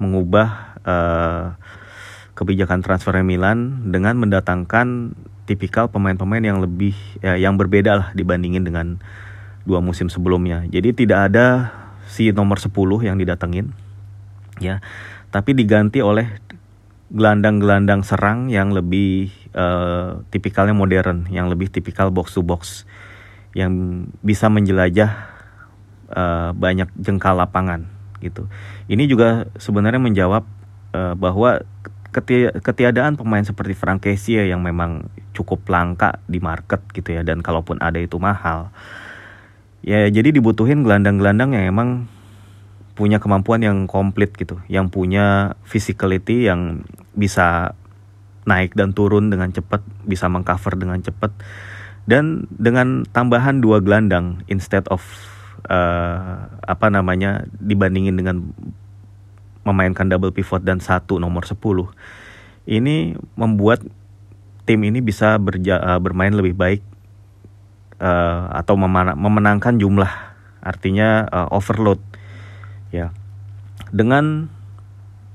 mengubah 0.01 0.49
uh, 0.87 1.45
kebijakan 2.43 2.83
transfer 2.83 3.15
Milan 3.23 3.89
dengan 3.95 4.19
mendatangkan 4.19 5.15
tipikal 5.47 5.91
pemain-pemain 5.91 6.43
yang 6.43 6.59
lebih 6.59 6.95
ya, 7.23 7.39
yang 7.39 7.55
berbeda 7.55 7.93
lah 7.95 8.09
dibandingin 8.13 8.67
dengan 8.67 8.99
dua 9.63 9.79
musim 9.79 10.11
sebelumnya. 10.11 10.67
Jadi 10.67 11.07
tidak 11.07 11.31
ada 11.31 11.71
si 12.11 12.35
nomor 12.35 12.59
10 12.59 12.75
yang 13.07 13.17
didatengin 13.17 13.71
ya, 14.59 14.83
tapi 15.31 15.55
diganti 15.55 16.03
oleh 16.03 16.29
gelandang-gelandang 17.13 18.03
serang 18.03 18.49
yang 18.49 18.73
lebih 18.73 19.31
uh, 19.53 20.25
tipikalnya 20.33 20.73
modern, 20.73 21.29
yang 21.29 21.47
lebih 21.53 21.69
tipikal 21.69 22.09
box 22.09 22.35
to 22.35 22.43
box 22.43 22.89
yang 23.53 24.05
bisa 24.25 24.49
menjelajah 24.49 25.29
uh, 26.09 26.51
banyak 26.57 26.89
jengkal 26.97 27.37
lapangan 27.37 27.85
gitu. 28.25 28.49
Ini 28.89 29.05
juga 29.05 29.51
sebenarnya 29.61 30.01
menjawab 30.01 30.45
uh, 30.97 31.15
bahwa 31.19 31.61
ketiadaan 32.61 33.17
pemain 33.17 33.43
seperti 33.43 33.73
Frank 33.73 34.05
yang 34.29 34.61
memang 34.61 35.09
cukup 35.33 35.65
langka 35.73 36.21
di 36.29 36.39
market 36.39 36.85
gitu 36.93 37.17
ya 37.17 37.25
dan 37.25 37.41
kalaupun 37.41 37.81
ada 37.81 37.97
itu 37.97 38.21
mahal. 38.21 38.69
Ya 39.83 40.07
jadi 40.13 40.31
dibutuhin 40.31 40.85
gelandang-gelandang 40.87 41.57
yang 41.57 41.65
emang 41.73 41.89
punya 42.93 43.19
kemampuan 43.19 43.65
yang 43.65 43.89
komplit 43.89 44.37
gitu 44.37 44.61
yang 44.69 44.93
punya 44.93 45.57
physicality 45.65 46.47
yang 46.47 46.85
bisa 47.17 47.73
naik 48.45 48.77
dan 48.77 48.93
turun 48.93 49.33
dengan 49.33 49.49
cepat 49.49 49.81
bisa 50.05 50.29
mengcover 50.29 50.77
dengan 50.77 51.01
cepat 51.01 51.33
dan 52.05 52.45
dengan 52.53 53.07
tambahan 53.09 53.63
dua 53.63 53.81
gelandang 53.81 54.43
instead 54.51 54.85
of 54.93 55.01
uh, 55.71 56.51
apa 56.67 56.87
namanya 56.91 57.47
dibandingin 57.63 58.19
dengan 58.19 58.51
memainkan 59.63 60.11
double 60.11 60.35
pivot 60.35 60.63
dan 60.63 60.83
satu 60.83 61.19
nomor 61.23 61.47
10 61.47 61.59
ini 62.67 63.19
membuat 63.35 63.83
tim 64.63 64.81
ini 64.87 65.03
bisa 65.03 65.35
berja, 65.43 65.79
uh, 65.83 65.99
bermain 65.99 66.31
lebih 66.31 66.55
baik 66.55 66.83
uh, 67.99 68.51
atau 68.55 68.79
memenangkan 68.79 69.79
jumlah 69.79 70.11
artinya 70.63 71.27
uh, 71.27 71.49
overload 71.51 71.99
ya. 72.95 73.11
Dengan 73.91 74.49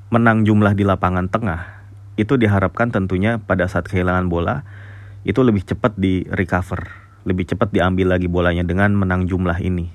menang 0.07 0.48
jumlah 0.48 0.74
di 0.74 0.88
lapangan 0.88 1.27
tengah 1.27 1.84
itu 2.15 2.39
diharapkan 2.39 2.89
tentunya 2.89 3.38
pada 3.38 3.67
saat 3.67 3.86
kehilangan 3.86 4.31
bola 4.31 4.63
itu 5.27 5.43
lebih 5.43 5.67
cepat 5.67 6.00
di 6.00 6.24
recover 6.31 7.07
lebih 7.27 7.43
cepat 7.43 7.75
diambil 7.75 8.15
lagi 8.15 8.31
bolanya 8.31 8.63
dengan 8.63 8.96
menang 8.96 9.27
jumlah 9.27 9.60
ini. 9.60 9.91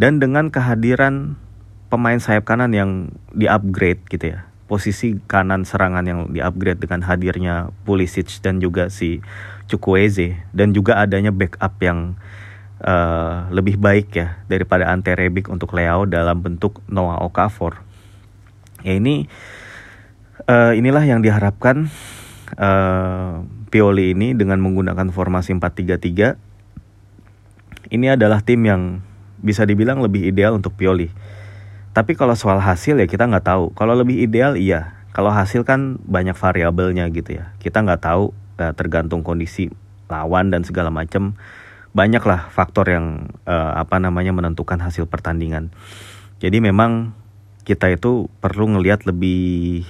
Dan 0.00 0.16
dengan 0.16 0.48
kehadiran 0.48 1.36
pemain 1.88 2.20
sayap 2.20 2.44
kanan 2.44 2.72
yang 2.76 2.90
di-upgrade 3.32 4.04
gitu 4.12 4.36
ya. 4.36 4.44
Posisi 4.68 5.16
kanan 5.24 5.64
serangan 5.64 6.04
yang 6.04 6.20
di-upgrade 6.28 6.84
dengan 6.84 7.00
hadirnya 7.00 7.72
Pulisic 7.88 8.28
dan 8.44 8.60
juga 8.60 8.92
si 8.92 9.24
Chukwueze 9.64 10.36
dan 10.52 10.76
juga 10.76 11.00
adanya 11.00 11.32
backup 11.32 11.80
yang 11.80 12.20
uh, 12.84 13.48
lebih 13.48 13.80
baik 13.80 14.12
ya 14.12 14.36
daripada 14.44 14.92
Ante 14.92 15.16
Rebic 15.16 15.48
untuk 15.48 15.72
Leo 15.72 16.04
dalam 16.04 16.44
bentuk 16.44 16.84
Noah 16.84 17.24
Okafor. 17.24 17.80
Ya 18.84 19.00
ini 19.00 19.24
uh, 20.44 20.76
inilah 20.76 21.04
yang 21.08 21.24
diharapkan 21.24 21.88
uh, 22.60 23.40
Pioli 23.72 24.12
ini 24.12 24.36
dengan 24.36 24.60
menggunakan 24.60 25.08
formasi 25.08 25.56
4-3-3. 25.56 26.36
Ini 27.88 28.20
adalah 28.20 28.44
tim 28.44 28.68
yang 28.68 29.00
bisa 29.40 29.64
dibilang 29.64 30.04
lebih 30.04 30.28
ideal 30.28 30.60
untuk 30.60 30.76
Pioli 30.76 31.08
tapi 31.98 32.14
kalau 32.14 32.38
soal 32.38 32.62
hasil 32.62 32.94
ya 32.94 33.10
kita 33.10 33.26
nggak 33.26 33.42
tahu. 33.42 33.74
Kalau 33.74 33.98
lebih 33.98 34.22
ideal 34.22 34.54
iya. 34.54 34.94
Kalau 35.10 35.34
hasil 35.34 35.66
kan 35.66 35.98
banyak 36.06 36.38
variabelnya 36.38 37.10
gitu 37.10 37.42
ya. 37.42 37.50
Kita 37.58 37.82
nggak 37.82 38.06
tahu 38.06 38.30
ya, 38.54 38.70
tergantung 38.70 39.26
kondisi 39.26 39.66
lawan 40.06 40.54
dan 40.54 40.62
segala 40.62 40.94
macam. 40.94 41.34
Banyaklah 41.98 42.54
faktor 42.54 42.86
yang 42.86 43.34
uh, 43.50 43.74
apa 43.74 43.98
namanya 43.98 44.30
menentukan 44.30 44.78
hasil 44.78 45.10
pertandingan. 45.10 45.74
Jadi 46.38 46.62
memang 46.62 47.18
kita 47.66 47.90
itu 47.90 48.30
perlu 48.38 48.78
ngelihat 48.78 49.02
lebih 49.02 49.82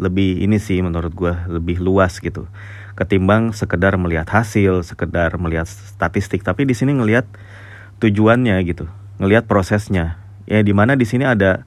lebih 0.00 0.40
ini 0.40 0.56
sih 0.56 0.80
menurut 0.80 1.12
gue 1.12 1.34
lebih 1.44 1.76
luas 1.76 2.24
gitu 2.24 2.48
ketimbang 3.00 3.56
sekedar 3.56 3.96
melihat 3.96 4.28
hasil, 4.28 4.84
sekedar 4.84 5.32
melihat 5.40 5.64
statistik. 5.64 6.44
Tapi 6.44 6.68
di 6.68 6.76
sini 6.76 6.92
ngelihat 7.00 7.24
tujuannya 7.96 8.60
gitu, 8.68 8.92
ngelihat 9.16 9.48
prosesnya 9.48 10.19
ya 10.50 10.66
di 10.66 10.74
mana 10.74 10.98
di 10.98 11.06
sini 11.06 11.22
ada 11.22 11.62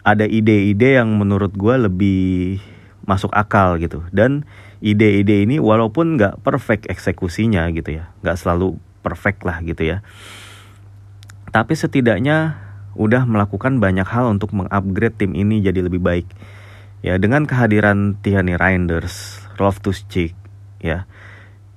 ada 0.00 0.24
ide-ide 0.24 0.96
yang 0.96 1.20
menurut 1.20 1.52
gue 1.52 1.74
lebih 1.76 2.64
masuk 3.04 3.28
akal 3.36 3.76
gitu. 3.76 4.00
Dan 4.08 4.48
ide-ide 4.80 5.44
ini 5.44 5.60
walaupun 5.60 6.16
nggak 6.16 6.40
perfect 6.40 6.88
eksekusinya 6.88 7.68
gitu 7.76 8.00
ya 8.00 8.08
nggak 8.24 8.40
selalu 8.40 8.80
perfect 9.04 9.44
lah 9.44 9.60
gitu 9.60 9.84
ya. 9.84 10.00
Tapi 11.52 11.76
setidaknya 11.76 12.56
udah 12.96 13.28
melakukan 13.28 13.78
banyak 13.78 14.08
hal 14.08 14.32
untuk 14.32 14.56
mengupgrade 14.56 15.16
tim 15.20 15.36
ini 15.36 15.60
jadi 15.60 15.84
lebih 15.84 16.00
baik. 16.00 16.26
Ya 17.04 17.14
dengan 17.20 17.46
kehadiran 17.46 18.18
Tiani 18.24 18.58
Reinders, 18.58 19.44
Rolf 19.60 19.78
Tuschik 19.84 20.34
ya. 20.82 21.04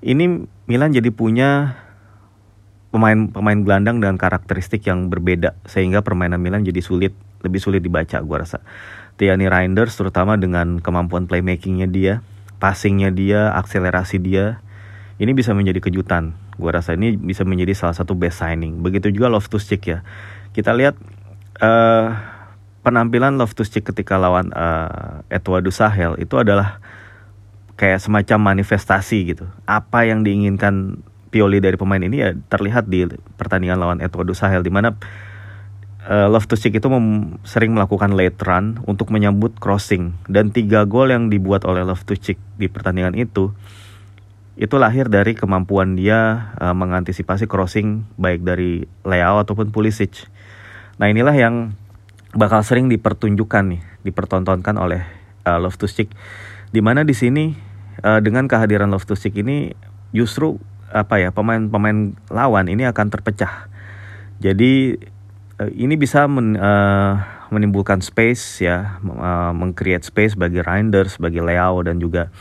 Ini 0.01 0.49
Milan 0.65 0.95
jadi 0.95 1.13
punya 1.13 1.77
pemain 2.91 3.31
pemain 3.31 3.55
gelandang 3.55 4.03
dengan 4.03 4.19
karakteristik 4.19 4.83
yang 4.85 5.07
berbeda 5.07 5.55
sehingga 5.63 6.03
permainan 6.03 6.43
Milan 6.43 6.67
jadi 6.67 6.83
sulit 6.83 7.15
lebih 7.41 7.63
sulit 7.63 7.81
dibaca 7.81 8.19
gue 8.19 8.37
rasa. 8.37 8.59
Tiani 9.15 9.47
Reinders 9.47 9.95
terutama 9.95 10.35
dengan 10.35 10.83
kemampuan 10.83 11.25
playmakingnya 11.25 11.87
dia 11.87 12.13
passingnya 12.61 13.09
dia 13.09 13.55
akselerasi 13.57 14.21
dia 14.21 14.61
ini 15.17 15.33
bisa 15.33 15.53
menjadi 15.57 15.81
kejutan 15.81 16.37
gue 16.57 16.71
rasa. 16.71 16.93
Ini 16.93 17.17
bisa 17.17 17.41
menjadi 17.41 17.73
salah 17.73 17.97
satu 17.97 18.13
best 18.13 18.41
signing. 18.41 18.85
Begitu 18.85 19.09
juga 19.09 19.29
Loftus 19.29 19.65
Cheek 19.65 19.89
ya. 19.89 19.99
Kita 20.53 20.73
lihat 20.73 20.97
uh, 21.61 22.07
penampilan 22.81 23.37
Loftus 23.37 23.69
Cheek 23.69 23.85
ketika 23.85 24.17
lawan 24.17 24.49
uh, 24.53 25.25
Eduardo 25.29 25.69
Sahel 25.69 26.17
itu 26.17 26.37
adalah 26.37 26.81
kayak 27.77 28.01
semacam 28.01 28.53
manifestasi 28.53 29.33
gitu. 29.33 29.45
Apa 29.65 30.09
yang 30.09 30.21
diinginkan 30.21 31.01
Pioli 31.31 31.63
dari 31.63 31.79
pemain 31.79 32.03
ini 32.03 32.19
ya 32.19 32.35
terlihat 32.35 32.91
di 32.91 33.07
pertandingan 33.39 33.79
lawan 33.79 33.99
Eduardo 34.03 34.35
Sahel 34.35 34.61
di 34.61 34.69
mana 34.69 34.91
uh, 36.05 36.27
Loftus-Cheek 36.27 36.77
itu 36.77 36.87
sering 37.47 37.71
melakukan 37.71 38.11
late 38.13 38.37
run 38.43 38.83
untuk 38.83 39.09
menyambut 39.15 39.55
crossing 39.57 40.11
dan 40.27 40.51
tiga 40.51 40.83
gol 40.83 41.07
yang 41.07 41.31
dibuat 41.31 41.63
oleh 41.63 41.87
Loftus-Cheek 41.87 42.59
di 42.59 42.67
pertandingan 42.67 43.15
itu 43.15 43.55
itu 44.59 44.75
lahir 44.75 45.07
dari 45.07 45.33
kemampuan 45.33 45.95
dia 45.95 46.51
uh, 46.59 46.75
mengantisipasi 46.75 47.47
crossing 47.47 48.03
baik 48.19 48.43
dari 48.43 48.85
Leao 49.07 49.39
ataupun 49.41 49.71
Pulisic. 49.71 50.27
Nah 50.99 51.07
inilah 51.07 51.33
yang 51.33 51.73
bakal 52.35 52.61
sering 52.61 52.91
dipertunjukkan 52.91 53.63
nih, 53.71 53.81
dipertontonkan 54.03 54.75
oleh 54.77 55.01
uh, 55.47 55.57
Loftus-Cheek. 55.57 56.11
Di 56.71 56.81
mana 56.83 57.07
di 57.07 57.15
sini 57.15 57.55
uh, 58.03 58.19
dengan 58.19 58.45
kehadiran 58.45 58.91
Loftus-Cheek 58.91 59.39
ini 59.39 59.71
justru 60.11 60.59
apa 60.91 61.23
ya 61.23 61.31
pemain-pemain 61.31 62.15
lawan 62.27 62.67
ini 62.67 62.83
akan 62.85 63.07
terpecah. 63.07 63.71
Jadi 64.43 64.99
uh, 65.59 65.71
ini 65.71 65.95
bisa 65.95 66.27
men, 66.27 66.59
uh, 66.59 67.19
menimbulkan 67.51 67.99
space 67.99 68.63
ya, 68.63 68.99
uh, 69.03 69.51
mengcreate 69.51 70.07
space 70.07 70.39
bagi 70.39 70.63
Reinders, 70.63 71.19
bagi 71.19 71.43
Leao 71.43 71.83
dan 71.83 71.99
juga 71.99 72.31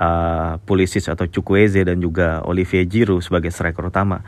uh, 0.00 0.60
Pulisic 0.64 1.08
atau 1.08 1.24
Chukwueze 1.28 1.84
dan 1.84 2.00
juga 2.00 2.44
Olivier 2.44 2.84
Giroud 2.84 3.24
sebagai 3.24 3.48
striker 3.52 3.88
utama. 3.88 4.20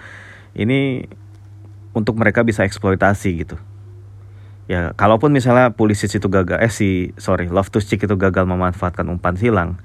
Ini 0.57 1.05
untuk 1.93 2.17
mereka 2.17 2.45
bisa 2.45 2.65
eksploitasi 2.65 3.31
gitu. 3.45 3.57
Ya, 4.67 4.91
kalaupun 4.99 5.31
misalnya 5.31 5.71
Pulisic 5.71 6.11
itu 6.11 6.27
gagal 6.27 6.59
eh 6.59 6.73
si 6.73 7.15
sorry, 7.23 7.47
Loftus-Cheek 7.47 8.03
itu 8.03 8.17
gagal 8.19 8.51
memanfaatkan 8.51 9.07
umpan 9.07 9.39
silang, 9.39 9.79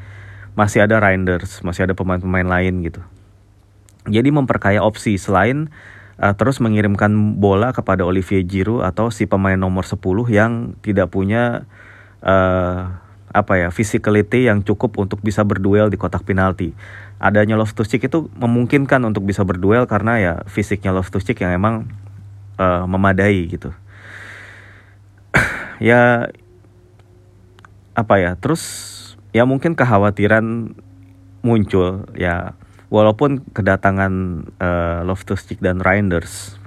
masih 0.57 0.81
ada 0.81 0.97
Reinders, 0.97 1.61
masih 1.61 1.85
ada 1.85 1.93
pemain-pemain 1.93 2.47
lain 2.49 2.81
gitu. 2.81 3.05
Jadi 4.09 4.33
memperkaya 4.33 4.81
opsi 4.81 5.21
selain 5.21 5.69
uh, 6.17 6.33
terus 6.33 6.57
mengirimkan 6.57 7.37
bola 7.37 7.73
kepada 7.73 8.05
Olivier 8.05 8.45
Giroud 8.45 8.85
atau 8.85 9.13
si 9.13 9.29
pemain 9.29 9.57
nomor 9.57 9.85
10 9.85 10.01
yang 10.29 10.73
tidak 10.81 11.13
punya 11.13 11.69
uh, 12.25 12.97
apa 13.31 13.53
ya 13.55 13.69
physicality 13.71 14.51
yang 14.51 14.61
cukup 14.61 14.99
untuk 14.99 15.23
bisa 15.23 15.41
berduel 15.45 15.87
di 15.87 15.95
kotak 15.95 16.27
penalti. 16.27 16.75
Adanya 17.21 17.55
Loftus-Cheek 17.55 18.09
itu 18.09 18.27
memungkinkan 18.33 18.99
untuk 19.05 19.23
bisa 19.23 19.45
berduel 19.45 19.85
karena 19.85 20.17
ya 20.17 20.33
fisiknya 20.49 20.91
Loftus-Cheek 20.91 21.37
yang 21.45 21.53
emang 21.55 21.75
uh, 22.57 22.83
memadai 22.89 23.47
gitu. 23.47 23.71
ya 25.79 26.27
apa 27.91 28.15
ya 28.17 28.39
terus 28.39 28.63
ya 29.35 29.43
mungkin 29.43 29.75
kekhawatiran 29.75 30.75
muncul 31.43 32.07
ya 32.15 32.55
walaupun 32.91 33.41
kedatangan 33.55 34.13
uh, 34.59 35.01
Loftus-Cheek 35.07 35.63
dan 35.63 35.79
Reinders 35.79 36.59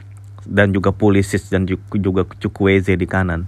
dan 0.49 0.73
juga 0.73 0.91
Pulisic 0.91 1.47
dan 1.53 1.69
juga 1.69 2.25
Chukwueze 2.41 2.97
di 2.97 3.07
kanan 3.07 3.47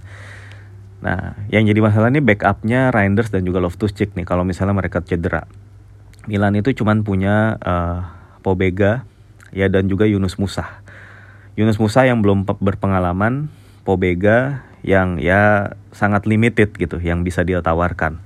Nah, 0.97 1.37
yang 1.53 1.69
jadi 1.69 1.77
masalah 1.77 2.09
ini 2.09 2.25
backupnya 2.25 2.89
Reinders 2.89 3.29
dan 3.29 3.45
juga 3.45 3.61
Loftus-Cheek 3.61 4.17
nih 4.17 4.25
kalau 4.25 4.41
misalnya 4.41 4.73
mereka 4.73 5.05
cedera. 5.05 5.45
Milan 6.25 6.57
itu 6.57 6.73
cuma 6.73 6.97
punya 7.05 7.55
uh, 7.61 8.01
Pobega 8.41 9.05
ya 9.53 9.69
dan 9.69 9.85
juga 9.85 10.09
Yunus 10.09 10.41
Musa. 10.41 10.81
Yunus 11.53 11.77
Musa 11.77 12.05
yang 12.05 12.25
belum 12.25 12.45
berpengalaman, 12.45 13.49
Pobega 13.85 14.65
yang 14.81 15.21
ya 15.21 15.73
sangat 15.93 16.25
limited 16.25 16.73
gitu 16.73 16.97
yang 16.97 17.21
bisa 17.21 17.45
dia 17.45 17.61
tawarkan. 17.61 18.17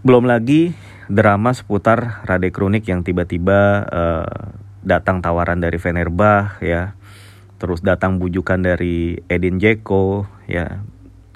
Belum 0.00 0.24
lagi 0.24 0.72
drama 1.06 1.54
seputar 1.54 2.26
Rade 2.26 2.50
Kronik 2.50 2.86
yang 2.86 3.06
tiba-tiba 3.06 3.86
uh, 3.86 4.54
datang 4.86 5.22
tawaran 5.22 5.58
dari 5.58 5.78
Fenerbah 5.78 6.58
ya. 6.62 6.94
Terus 7.56 7.80
datang 7.80 8.20
bujukan 8.20 8.60
dari 8.60 9.16
Edin 9.32 9.56
Dzeko 9.56 10.28
ya 10.46 10.84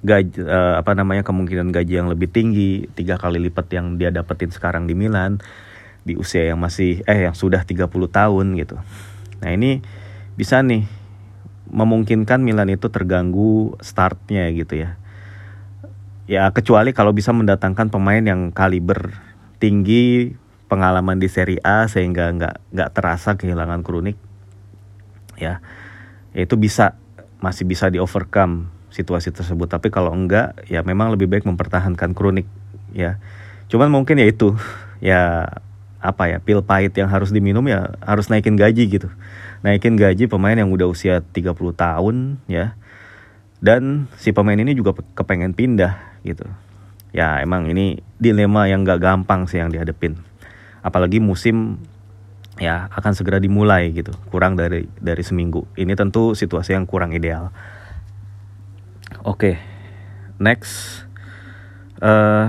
gaji 0.01 0.41
uh, 0.45 0.81
apa 0.81 0.97
namanya 0.97 1.21
kemungkinan 1.25 1.73
gaji 1.73 2.01
yang 2.01 2.09
lebih 2.09 2.33
tinggi 2.33 2.89
tiga 2.97 3.21
kali 3.21 3.37
lipat 3.37 3.69
yang 3.73 4.01
dia 4.01 4.09
dapetin 4.09 4.49
sekarang 4.49 4.89
di 4.89 4.97
Milan 4.97 5.45
di 6.05 6.17
usia 6.17 6.49
yang 6.49 6.57
masih 6.57 7.05
eh 7.05 7.29
yang 7.29 7.37
sudah 7.37 7.65
30 7.65 7.89
tahun 7.89 8.47
gitu. 8.57 8.81
Nah, 9.41 9.51
ini 9.53 9.85
bisa 10.37 10.65
nih 10.65 10.89
memungkinkan 11.71 12.41
Milan 12.41 12.73
itu 12.73 12.89
terganggu 12.89 13.77
startnya 13.85 14.49
gitu 14.51 14.81
ya. 14.81 14.97
Ya 16.31 16.49
kecuali 16.55 16.95
kalau 16.95 17.13
bisa 17.13 17.35
mendatangkan 17.35 17.91
pemain 17.91 18.23
yang 18.23 18.55
kaliber 18.55 19.30
tinggi, 19.61 20.35
pengalaman 20.67 21.21
di 21.21 21.29
Serie 21.29 21.61
A 21.61 21.87
sehingga 21.87 22.33
nggak 22.33 22.73
nggak 22.73 22.91
terasa 22.97 23.37
kehilangan 23.37 23.85
kronik. 23.85 24.17
Ya, 25.37 25.61
itu 26.33 26.57
bisa 26.57 26.97
masih 27.45 27.69
bisa 27.69 27.93
di 27.93 28.01
overcome 28.01 28.73
situasi 28.89 29.31
tersebut. 29.31 29.69
Tapi 29.69 29.93
kalau 29.93 30.11
enggak 30.17 30.57
ya 30.67 30.81
memang 30.81 31.13
lebih 31.13 31.29
baik 31.29 31.45
mempertahankan 31.45 32.17
kronik 32.17 32.49
ya. 32.97 33.21
Cuman 33.69 33.93
mungkin 33.93 34.19
ya 34.19 34.27
itu 34.27 34.57
ya 35.05 35.47
apa 36.01 36.33
ya 36.33 36.41
pil 36.41 36.65
pahit 36.65 36.97
yang 36.97 37.13
harus 37.13 37.29
diminum 37.29 37.63
ya 37.69 37.93
harus 38.01 38.33
naikin 38.33 38.57
gaji 38.57 38.89
gitu. 38.89 39.09
Naikin 39.61 40.01
gaji 40.01 40.25
pemain 40.27 40.57
yang 40.57 40.73
udah 40.73 40.89
usia 40.89 41.21
30 41.21 41.53
tahun 41.77 42.41
ya. 42.49 42.75
Dan 43.61 44.09
si 44.17 44.33
pemain 44.33 44.57
ini 44.57 44.73
juga 44.73 44.97
kepengen 45.13 45.53
pindah 45.53 46.01
gitu 46.25 46.49
ya 47.11 47.43
emang 47.43 47.67
ini 47.71 47.99
dilema 48.19 48.71
yang 48.71 48.87
gak 48.87 49.03
gampang 49.03 49.51
sih 49.51 49.59
yang 49.59 49.71
dihadepin 49.71 50.19
apalagi 50.81 51.19
musim 51.19 51.83
ya 52.61 52.89
akan 52.93 53.13
segera 53.17 53.41
dimulai 53.41 53.91
gitu 53.93 54.13
kurang 54.29 54.57
dari 54.57 54.87
dari 55.01 55.23
seminggu 55.25 55.65
ini 55.81 55.97
tentu 55.97 56.37
situasi 56.37 56.77
yang 56.77 56.85
kurang 56.85 57.17
ideal 57.17 57.51
Oke, 59.21 59.53
okay. 59.53 59.55
next. 60.41 61.05
Uh, 62.01 62.49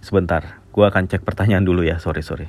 sebentar, 0.00 0.64
gue 0.72 0.80
akan 0.80 1.12
cek 1.12 1.28
pertanyaan 1.28 1.60
dulu 1.60 1.84
ya. 1.84 2.00
Sorry, 2.00 2.24
sorry. 2.24 2.48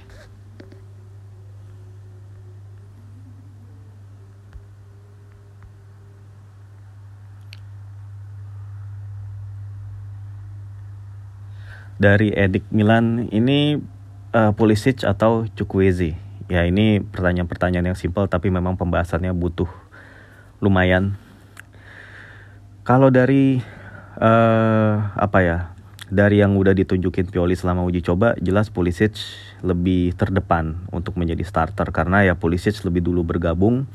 Dari 11.98 12.30
Edik 12.34 12.70
Milan 12.70 13.30
ini 13.34 13.78
uh, 14.34 14.52
Pulisic 14.54 15.02
atau 15.02 15.50
Chukwueze? 15.58 16.14
Ya 16.48 16.64
ini 16.64 17.02
pertanyaan-pertanyaan 17.02 17.92
yang 17.92 18.00
simpel 18.00 18.30
tapi 18.32 18.48
memang 18.54 18.80
pembahasannya 18.80 19.36
butuh 19.36 19.68
lumayan 20.64 21.20
kalau 22.88 23.12
dari 23.12 23.60
uh, 24.16 24.96
apa 25.12 25.40
ya? 25.44 25.58
Dari 26.08 26.40
yang 26.40 26.56
udah 26.56 26.72
ditunjukin 26.72 27.28
Pioli 27.28 27.52
selama 27.52 27.84
uji 27.84 28.00
coba, 28.00 28.32
jelas 28.40 28.72
Pulisic 28.72 29.20
lebih 29.60 30.16
terdepan 30.16 30.88
untuk 30.96 31.20
menjadi 31.20 31.44
starter 31.44 31.92
karena 31.92 32.24
ya 32.24 32.40
Pulisic 32.40 32.80
lebih 32.88 33.04
dulu 33.04 33.28
bergabung 33.28 33.92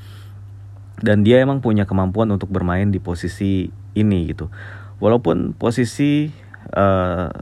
dan 1.01 1.25
dia 1.25 1.41
emang 1.41 1.65
punya 1.65 1.89
kemampuan 1.89 2.29
untuk 2.29 2.53
bermain 2.53 2.93
di 2.93 3.01
posisi 3.01 3.73
ini 3.97 4.29
gitu. 4.29 4.53
Walaupun 5.01 5.57
posisi 5.57 6.29
uh, 6.77 7.33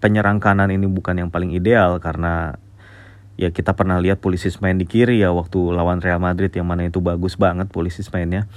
penyerang 0.00 0.40
kanan 0.40 0.72
ini 0.72 0.88
bukan 0.88 1.20
yang 1.20 1.28
paling 1.28 1.52
ideal 1.52 2.00
karena 2.00 2.56
ya 3.36 3.52
kita 3.52 3.76
pernah 3.76 4.00
lihat 4.00 4.20
Pulisic 4.20 4.56
main 4.64 4.76
di 4.76 4.88
kiri 4.88 5.20
ya 5.20 5.32
waktu 5.32 5.60
lawan 5.72 6.00
Real 6.00 6.20
Madrid 6.20 6.52
yang 6.52 6.68
mana 6.68 6.88
itu 6.88 7.00
bagus 7.04 7.36
banget 7.36 7.68
Pulisic 7.68 8.08
mainnya. 8.10 8.48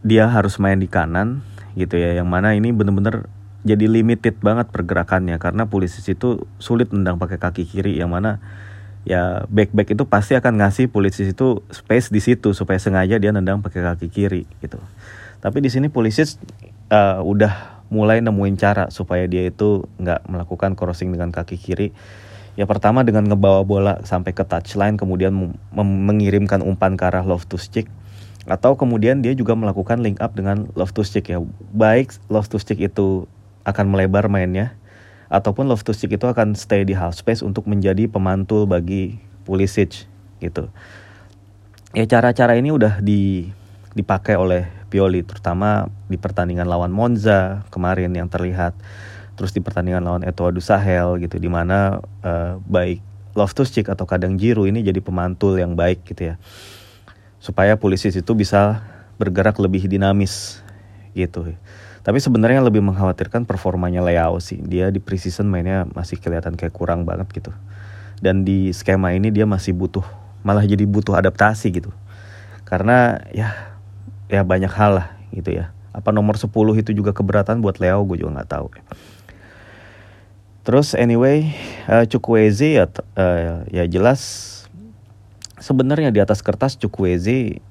Dia 0.00 0.28
harus 0.28 0.56
main 0.56 0.80
di 0.80 0.88
kanan 0.88 1.44
gitu 1.76 2.00
ya 2.00 2.16
yang 2.16 2.26
mana 2.26 2.56
ini 2.56 2.72
bener-bener 2.72 3.28
jadi 3.66 3.90
limited 3.90 4.38
banget 4.40 4.70
pergerakannya 4.70 5.36
karena 5.42 5.66
polisi 5.66 6.00
itu 6.06 6.46
sulit 6.62 6.94
nendang 6.94 7.18
pakai 7.18 7.36
kaki 7.36 7.66
kiri 7.66 7.98
yang 7.98 8.14
mana 8.14 8.38
ya 9.02 9.42
back 9.50 9.74
back 9.74 9.90
itu 9.90 10.06
pasti 10.06 10.38
akan 10.38 10.62
ngasih 10.62 10.86
polisi 10.86 11.26
itu 11.26 11.66
space 11.74 12.14
di 12.14 12.22
situ 12.22 12.54
supaya 12.54 12.78
sengaja 12.78 13.18
dia 13.18 13.34
nendang 13.34 13.60
pakai 13.60 13.82
kaki 13.82 14.06
kiri 14.08 14.46
gitu. 14.62 14.78
Tapi 15.42 15.58
di 15.58 15.68
sini 15.68 15.90
polisi 15.90 16.22
uh, 16.90 17.20
udah 17.26 17.75
mulai 17.92 18.18
nemuin 18.22 18.56
cara 18.58 18.90
supaya 18.90 19.26
dia 19.30 19.46
itu 19.46 19.86
nggak 20.02 20.26
melakukan 20.26 20.74
crossing 20.74 21.14
dengan 21.14 21.30
kaki 21.30 21.58
kiri. 21.58 21.94
Ya 22.56 22.64
pertama 22.64 23.04
dengan 23.04 23.28
ngebawa 23.28 23.60
bola 23.68 24.00
sampai 24.08 24.32
ke 24.32 24.40
touchline 24.40 24.96
kemudian 24.96 25.32
mengirimkan 25.76 26.64
umpan 26.64 26.96
ke 26.96 27.04
arah 27.04 27.20
Loftus 27.20 27.68
Cheek 27.68 27.86
atau 28.46 28.78
kemudian 28.78 29.20
dia 29.20 29.34
juga 29.34 29.58
melakukan 29.58 29.98
link 29.98 30.22
up 30.22 30.38
dengan 30.38 30.70
to 30.70 31.02
Stick 31.02 31.26
ya. 31.26 31.42
Baik 31.74 32.14
to 32.30 32.56
Stick 32.62 32.78
itu 32.78 33.26
akan 33.66 33.90
melebar 33.90 34.30
mainnya 34.30 34.78
ataupun 35.26 35.66
to 35.82 35.90
Stick 35.90 36.14
itu 36.14 36.26
akan 36.30 36.54
stay 36.54 36.86
di 36.86 36.94
half 36.94 37.18
space 37.18 37.42
untuk 37.42 37.66
menjadi 37.66 38.06
pemantul 38.06 38.70
bagi 38.70 39.18
Pulisic 39.42 40.06
gitu. 40.38 40.70
Ya 41.90 42.06
cara-cara 42.06 42.54
ini 42.54 42.70
udah 42.70 43.02
di 43.02 43.50
dipakai 43.98 44.38
oleh 44.38 44.68
Pioli 44.86 45.26
terutama 45.26 45.90
di 46.06 46.16
pertandingan 46.16 46.66
lawan 46.66 46.94
Monza 46.94 47.66
kemarin 47.74 48.14
yang 48.14 48.30
terlihat 48.30 48.72
terus 49.36 49.52
di 49.52 49.60
pertandingan 49.60 50.02
lawan 50.02 50.22
Eto'o 50.24 50.54
Sahel 50.62 51.20
gitu 51.20 51.36
di 51.36 51.50
mana 51.50 52.00
uh, 52.24 52.56
baik 52.64 53.04
Loftus 53.36 53.68
Cheek 53.68 53.92
atau 53.92 54.08
kadang 54.08 54.40
Jiru 54.40 54.64
ini 54.64 54.80
jadi 54.80 54.98
pemantul 55.04 55.60
yang 55.60 55.76
baik 55.76 56.08
gitu 56.08 56.32
ya 56.32 56.40
supaya 57.36 57.76
polisi 57.76 58.08
itu 58.08 58.32
bisa 58.32 58.82
bergerak 59.20 59.60
lebih 59.60 59.86
dinamis 59.86 60.64
gitu. 61.14 61.54
Tapi 62.04 62.18
sebenarnya 62.22 62.62
lebih 62.62 62.84
mengkhawatirkan 62.86 63.48
performanya 63.48 63.98
Leao 64.04 64.38
sih. 64.38 64.62
Dia 64.62 64.94
di 64.94 65.02
preseason 65.02 65.48
mainnya 65.48 65.88
masih 65.90 66.22
kelihatan 66.22 66.54
kayak 66.54 66.70
kurang 66.70 67.02
banget 67.02 67.26
gitu. 67.34 67.50
Dan 68.22 68.46
di 68.46 68.70
skema 68.70 69.10
ini 69.10 69.34
dia 69.34 69.44
masih 69.44 69.74
butuh 69.74 70.06
malah 70.46 70.62
jadi 70.62 70.86
butuh 70.86 71.18
adaptasi 71.18 71.74
gitu. 71.74 71.90
Karena 72.62 73.18
ya 73.34 73.75
ya 74.26 74.42
banyak 74.42 74.70
hal 74.70 75.02
lah 75.02 75.08
gitu 75.34 75.54
ya. 75.54 75.74
Apa 75.96 76.12
nomor 76.12 76.36
10 76.36 76.52
itu 76.52 76.90
juga 76.92 77.16
keberatan 77.16 77.64
buat 77.64 77.80
Leo 77.80 78.04
gue 78.04 78.20
juga 78.20 78.40
nggak 78.40 78.50
tahu. 78.50 78.66
Terus 80.66 80.98
anyway, 80.98 81.54
uh, 81.86 82.02
Chukwueze 82.04 82.82
ya 82.82 82.90
uh, 82.90 83.62
ya 83.70 83.86
jelas 83.86 84.20
sebenarnya 85.62 86.10
di 86.10 86.18
atas 86.18 86.42
kertas 86.42 86.74
Chukwueze 86.74 87.62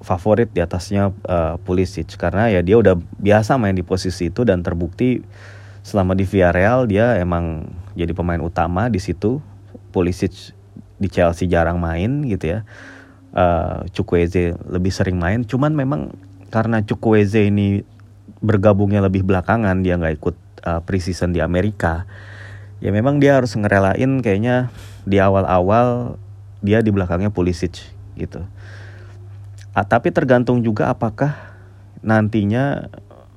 favorit 0.00 0.48
di 0.54 0.62
atasnya 0.62 1.10
uh, 1.26 1.58
Pulisic 1.66 2.14
karena 2.14 2.52
ya 2.52 2.62
dia 2.62 2.78
udah 2.78 2.94
biasa 3.18 3.58
main 3.58 3.74
di 3.74 3.82
posisi 3.82 4.30
itu 4.30 4.46
dan 4.46 4.62
terbukti 4.62 5.24
selama 5.82 6.14
di 6.14 6.22
Villarreal 6.22 6.86
dia 6.86 7.18
emang 7.18 7.66
jadi 7.98 8.14
pemain 8.14 8.40
utama 8.40 8.86
di 8.86 9.02
situ. 9.02 9.42
Pulisic 9.90 10.52
di 11.00 11.08
Chelsea 11.08 11.48
jarang 11.48 11.80
main 11.80 12.24
gitu 12.28 12.46
ya. 12.46 12.68
Uh, 13.36 13.84
Chukwueze 13.92 14.56
lebih 14.64 14.88
sering 14.88 15.20
main, 15.20 15.44
cuman 15.44 15.76
memang 15.76 16.16
karena 16.48 16.80
Chukwueze 16.80 17.44
ini 17.44 17.84
bergabungnya 18.40 19.04
lebih 19.04 19.28
belakangan 19.28 19.84
dia 19.84 20.00
nggak 20.00 20.14
ikut 20.16 20.36
uh, 20.64 20.80
preseason 20.80 21.36
di 21.36 21.44
Amerika. 21.44 22.08
Ya 22.80 22.96
memang 22.96 23.20
dia 23.20 23.36
harus 23.36 23.52
ngerelain 23.52 24.24
kayaknya 24.24 24.72
di 25.04 25.20
awal-awal 25.20 26.16
dia 26.64 26.80
di 26.80 26.88
belakangnya 26.92 27.28
Pulisic 27.28 27.84
gitu 28.16 28.40
Ah, 29.76 29.84
tapi 29.84 30.08
tergantung 30.08 30.64
juga 30.64 30.88
apakah 30.88 31.36
nantinya 32.00 32.88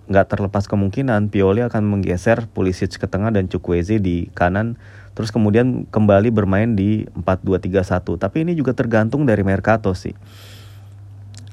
nggak 0.07 0.27
terlepas 0.31 0.71
kemungkinan 0.71 1.27
Pioli 1.27 1.59
akan 1.67 1.83
menggeser 1.83 2.47
Pulisic 2.55 2.95
ke 2.95 3.11
tengah 3.11 3.27
dan 3.27 3.51
Chukwueze 3.51 3.99
di 3.99 4.31
kanan 4.31 4.79
terus 5.19 5.35
kemudian 5.35 5.83
kembali 5.91 6.31
bermain 6.31 6.79
di 6.79 7.03
4-2-3-1. 7.11 8.23
Tapi 8.23 8.47
ini 8.47 8.55
juga 8.55 8.71
tergantung 8.71 9.27
dari 9.27 9.43
Mercato 9.43 9.91
sih. 9.91 10.15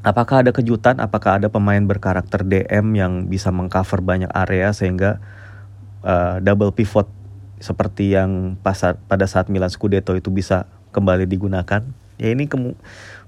Apakah 0.07 0.47
ada 0.47 0.55
kejutan, 0.55 1.03
apakah 1.03 1.43
ada 1.43 1.51
pemain 1.51 1.83
berkarakter 1.83 2.47
DM 2.47 2.95
yang 2.95 3.27
bisa 3.27 3.51
mengcover 3.51 3.99
banyak 4.07 4.31
area 4.31 4.71
sehingga 4.71 5.19
uh, 6.07 6.39
double 6.39 6.71
pivot 6.71 7.11
seperti 7.59 8.15
yang 8.15 8.55
pas 8.63 8.79
pada 9.11 9.27
saat 9.27 9.51
Milan 9.51 9.67
Scudetto 9.67 10.15
itu 10.15 10.31
bisa 10.31 10.71
kembali 10.95 11.27
digunakan? 11.27 11.83
Ya 12.23 12.31
ini 12.31 12.47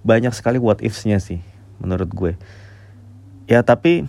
banyak 0.06 0.30
sekali 0.38 0.62
what 0.62 0.78
ifs-nya 0.86 1.18
sih 1.18 1.42
menurut 1.82 2.14
gue. 2.14 2.38
Ya 3.50 3.66
tapi 3.66 4.06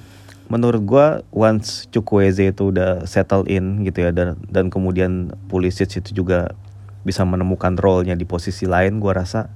menurut 0.49 0.81
gue 0.81 1.07
once 1.29 1.85
Chukwueze 1.93 2.49
itu 2.49 2.73
udah 2.73 3.05
settle 3.05 3.45
in 3.45 3.85
gitu 3.85 4.03
ya 4.03 4.12
dan 4.12 4.35
dan 4.49 4.73
kemudian 4.73 5.31
Pulisic 5.45 5.93
itu 6.01 6.25
juga 6.25 6.57
bisa 7.05 7.23
menemukan 7.23 7.77
role-nya 7.77 8.17
di 8.17 8.25
posisi 8.25 8.65
lain 8.65 8.97
gue 8.97 9.13
rasa 9.13 9.53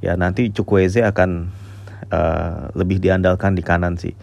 ya 0.00 0.16
nanti 0.16 0.48
Chukwueze 0.48 1.04
akan 1.04 1.52
uh, 2.08 2.72
lebih 2.74 2.98
diandalkan 2.98 3.54
di 3.54 3.62
kanan 3.62 4.00
sih. 4.00 4.16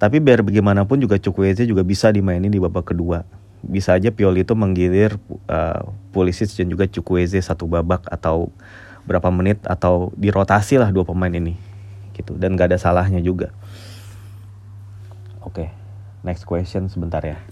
Tapi 0.00 0.16
biar 0.16 0.40
bagaimanapun 0.40 0.96
juga 0.96 1.20
Chukwueze 1.20 1.68
juga 1.68 1.84
bisa 1.84 2.08
dimainin 2.08 2.48
di 2.48 2.56
babak 2.56 2.96
kedua. 2.96 3.28
Bisa 3.60 3.92
aja 3.92 4.08
Pioli 4.08 4.48
itu 4.48 4.56
menggilir 4.56 5.20
uh, 5.46 5.84
Pulisic 6.10 6.48
dan 6.56 6.72
juga 6.72 6.88
Chukwueze 6.88 7.36
satu 7.44 7.68
babak 7.68 8.08
atau 8.08 8.48
berapa 9.04 9.28
menit 9.28 9.60
atau 9.68 10.08
dirotasi 10.16 10.80
lah 10.80 10.88
dua 10.88 11.04
pemain 11.04 11.32
ini 11.32 11.56
gitu 12.16 12.36
dan 12.36 12.52
gak 12.52 12.72
ada 12.72 12.78
salahnya 12.78 13.18
juga 13.24 13.48
oke 15.50 15.66
okay, 15.66 15.74
next 16.22 16.46
question 16.46 16.86
sebentar 16.86 17.26
ya 17.26 17.42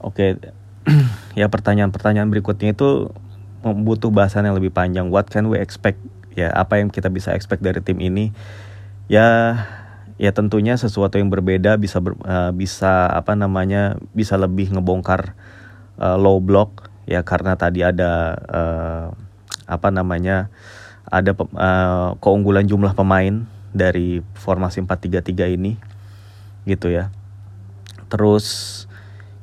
Oke, 0.00 0.32
okay. 0.32 0.48
ya 1.40 1.52
pertanyaan-pertanyaan 1.52 2.32
berikutnya 2.32 2.72
itu 2.72 3.12
butuh 3.60 4.08
bahasan 4.08 4.48
yang 4.48 4.56
lebih 4.56 4.72
panjang. 4.72 5.12
What 5.12 5.28
can 5.28 5.52
we 5.52 5.60
expect? 5.60 6.00
Ya, 6.32 6.48
apa 6.56 6.80
yang 6.80 6.88
kita 6.88 7.12
bisa 7.12 7.36
expect 7.36 7.60
dari 7.60 7.84
tim 7.84 8.00
ini? 8.00 8.32
Ya, 9.12 9.60
ya 10.20 10.36
tentunya 10.36 10.76
sesuatu 10.76 11.16
yang 11.16 11.32
berbeda 11.32 11.80
bisa 11.80 11.96
ber, 12.04 12.12
uh, 12.28 12.52
bisa 12.52 13.08
apa 13.08 13.32
namanya 13.32 13.96
bisa 14.12 14.36
lebih 14.36 14.68
ngebongkar 14.68 15.32
uh, 15.96 16.20
low 16.20 16.44
block 16.44 16.92
ya 17.08 17.24
karena 17.24 17.56
tadi 17.56 17.80
ada 17.80 18.36
uh, 18.52 19.06
apa 19.64 19.88
namanya 19.88 20.52
ada 21.08 21.32
uh, 21.32 22.20
keunggulan 22.20 22.68
jumlah 22.68 22.92
pemain 22.92 23.48
dari 23.72 24.20
formasi 24.36 24.84
4-3-3 24.84 25.56
ini 25.56 25.80
gitu 26.68 26.92
ya. 26.92 27.08
Terus 28.12 28.84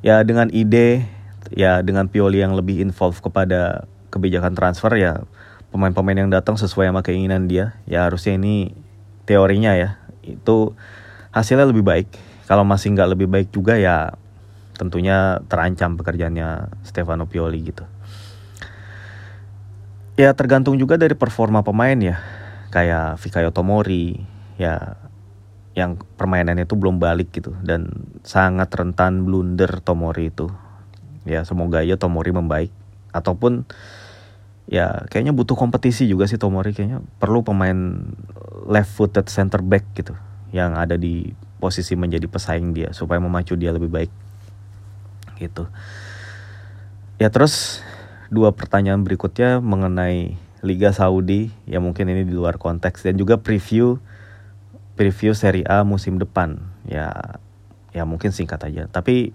ya 0.06 0.22
dengan 0.22 0.54
ide 0.54 1.10
ya 1.50 1.82
dengan 1.82 2.06
Pioli 2.06 2.46
yang 2.46 2.54
lebih 2.54 2.86
involve 2.86 3.18
kepada 3.18 3.90
kebijakan 4.14 4.54
transfer 4.54 4.94
ya 4.94 5.26
pemain-pemain 5.74 6.28
yang 6.28 6.32
datang 6.32 6.56
sesuai 6.56 6.94
sama 6.94 7.02
keinginan 7.02 7.50
dia 7.50 7.76
ya 7.90 8.08
harusnya 8.08 8.40
ini 8.40 8.72
teorinya 9.28 9.76
ya 9.76 10.00
itu 10.36 10.76
hasilnya 11.32 11.72
lebih 11.72 11.88
baik. 11.88 12.08
Kalau 12.44 12.68
masih 12.68 12.92
nggak 12.92 13.16
lebih 13.16 13.28
baik 13.32 13.50
juga 13.56 13.80
ya 13.80 14.12
tentunya 14.76 15.42
terancam 15.48 15.96
pekerjaannya 15.96 16.70
Stefano 16.84 17.26
Pioli 17.26 17.60
gitu. 17.64 17.88
Ya 20.18 20.34
tergantung 20.34 20.76
juga 20.76 20.98
dari 21.00 21.16
performa 21.16 21.64
pemain 21.64 21.98
ya. 21.98 22.20
Kayak 22.74 23.22
Fikayo 23.24 23.56
Tomori 23.56 24.20
ya 24.58 24.98
yang 25.78 25.94
permainannya 26.18 26.66
itu 26.66 26.74
belum 26.74 26.98
balik 26.98 27.30
gitu 27.30 27.54
dan 27.62 28.10
sangat 28.26 28.74
rentan 28.74 29.22
blunder 29.24 29.78
Tomori 29.86 30.34
itu. 30.34 30.50
Ya 31.28 31.46
semoga 31.46 31.86
aja 31.86 32.02
Tomori 32.02 32.34
membaik 32.34 32.74
ataupun 33.14 33.70
ya 34.68 35.08
kayaknya 35.08 35.32
butuh 35.32 35.56
kompetisi 35.56 36.10
juga 36.10 36.28
sih 36.28 36.42
Tomori 36.42 36.74
kayaknya 36.76 37.00
perlu 37.22 37.46
pemain 37.46 38.10
left 38.68 38.92
footed 38.94 39.32
center 39.32 39.64
back 39.64 39.88
gitu 39.96 40.14
yang 40.52 40.76
ada 40.76 41.00
di 41.00 41.32
posisi 41.58 41.98
menjadi 41.98 42.30
pesaing 42.30 42.72
dia 42.72 42.94
supaya 42.94 43.18
memacu 43.18 43.58
dia 43.58 43.74
lebih 43.74 43.90
baik. 43.90 44.12
Gitu. 45.38 45.66
Ya 47.18 47.34
terus 47.34 47.82
dua 48.30 48.54
pertanyaan 48.54 49.02
berikutnya 49.02 49.58
mengenai 49.60 50.38
Liga 50.62 50.94
Saudi. 50.94 51.50
Ya 51.66 51.82
mungkin 51.82 52.10
ini 52.10 52.24
di 52.26 52.34
luar 52.34 52.62
konteks. 52.62 53.06
Dan 53.06 53.18
juga 53.18 53.42
preview 53.42 53.98
preview 54.98 55.34
Serie 55.34 55.66
A 55.66 55.82
musim 55.82 56.22
depan. 56.22 56.62
Ya 56.86 57.40
ya 57.94 58.06
mungkin 58.06 58.30
singkat 58.34 58.62
aja. 58.66 58.86
Tapi 58.90 59.34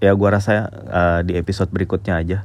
ya 0.00 0.12
gua 0.16 0.40
rasa 0.40 0.68
uh, 0.68 1.20
di 1.24 1.36
episode 1.36 1.68
berikutnya 1.72 2.16
aja. 2.20 2.38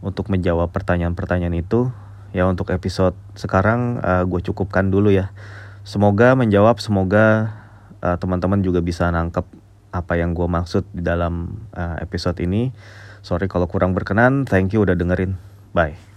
Untuk 0.00 0.32
menjawab 0.32 0.72
pertanyaan-pertanyaan 0.72 1.60
itu. 1.60 1.92
Ya 2.30 2.46
untuk 2.46 2.70
episode 2.70 3.18
sekarang 3.34 3.98
uh, 4.00 4.22
eh, 4.22 4.24
gue 4.26 4.40
cukupkan 4.50 4.90
dulu 4.90 5.10
ya. 5.10 5.34
Semoga 5.82 6.38
menjawab, 6.38 6.78
semoga 6.78 7.56
uh, 8.04 8.16
teman-teman 8.20 8.62
juga 8.62 8.78
bisa 8.84 9.10
nangkep 9.10 9.42
apa 9.90 10.14
yang 10.14 10.38
gue 10.38 10.46
maksud 10.46 10.86
di 10.94 11.02
dalam 11.02 11.66
uh, 11.74 11.98
episode 11.98 12.38
ini. 12.38 12.70
Sorry 13.20 13.50
kalau 13.50 13.66
kurang 13.66 13.92
berkenan, 13.92 14.46
thank 14.46 14.70
you 14.72 14.86
udah 14.86 14.94
dengerin. 14.94 15.36
Bye. 15.74 16.09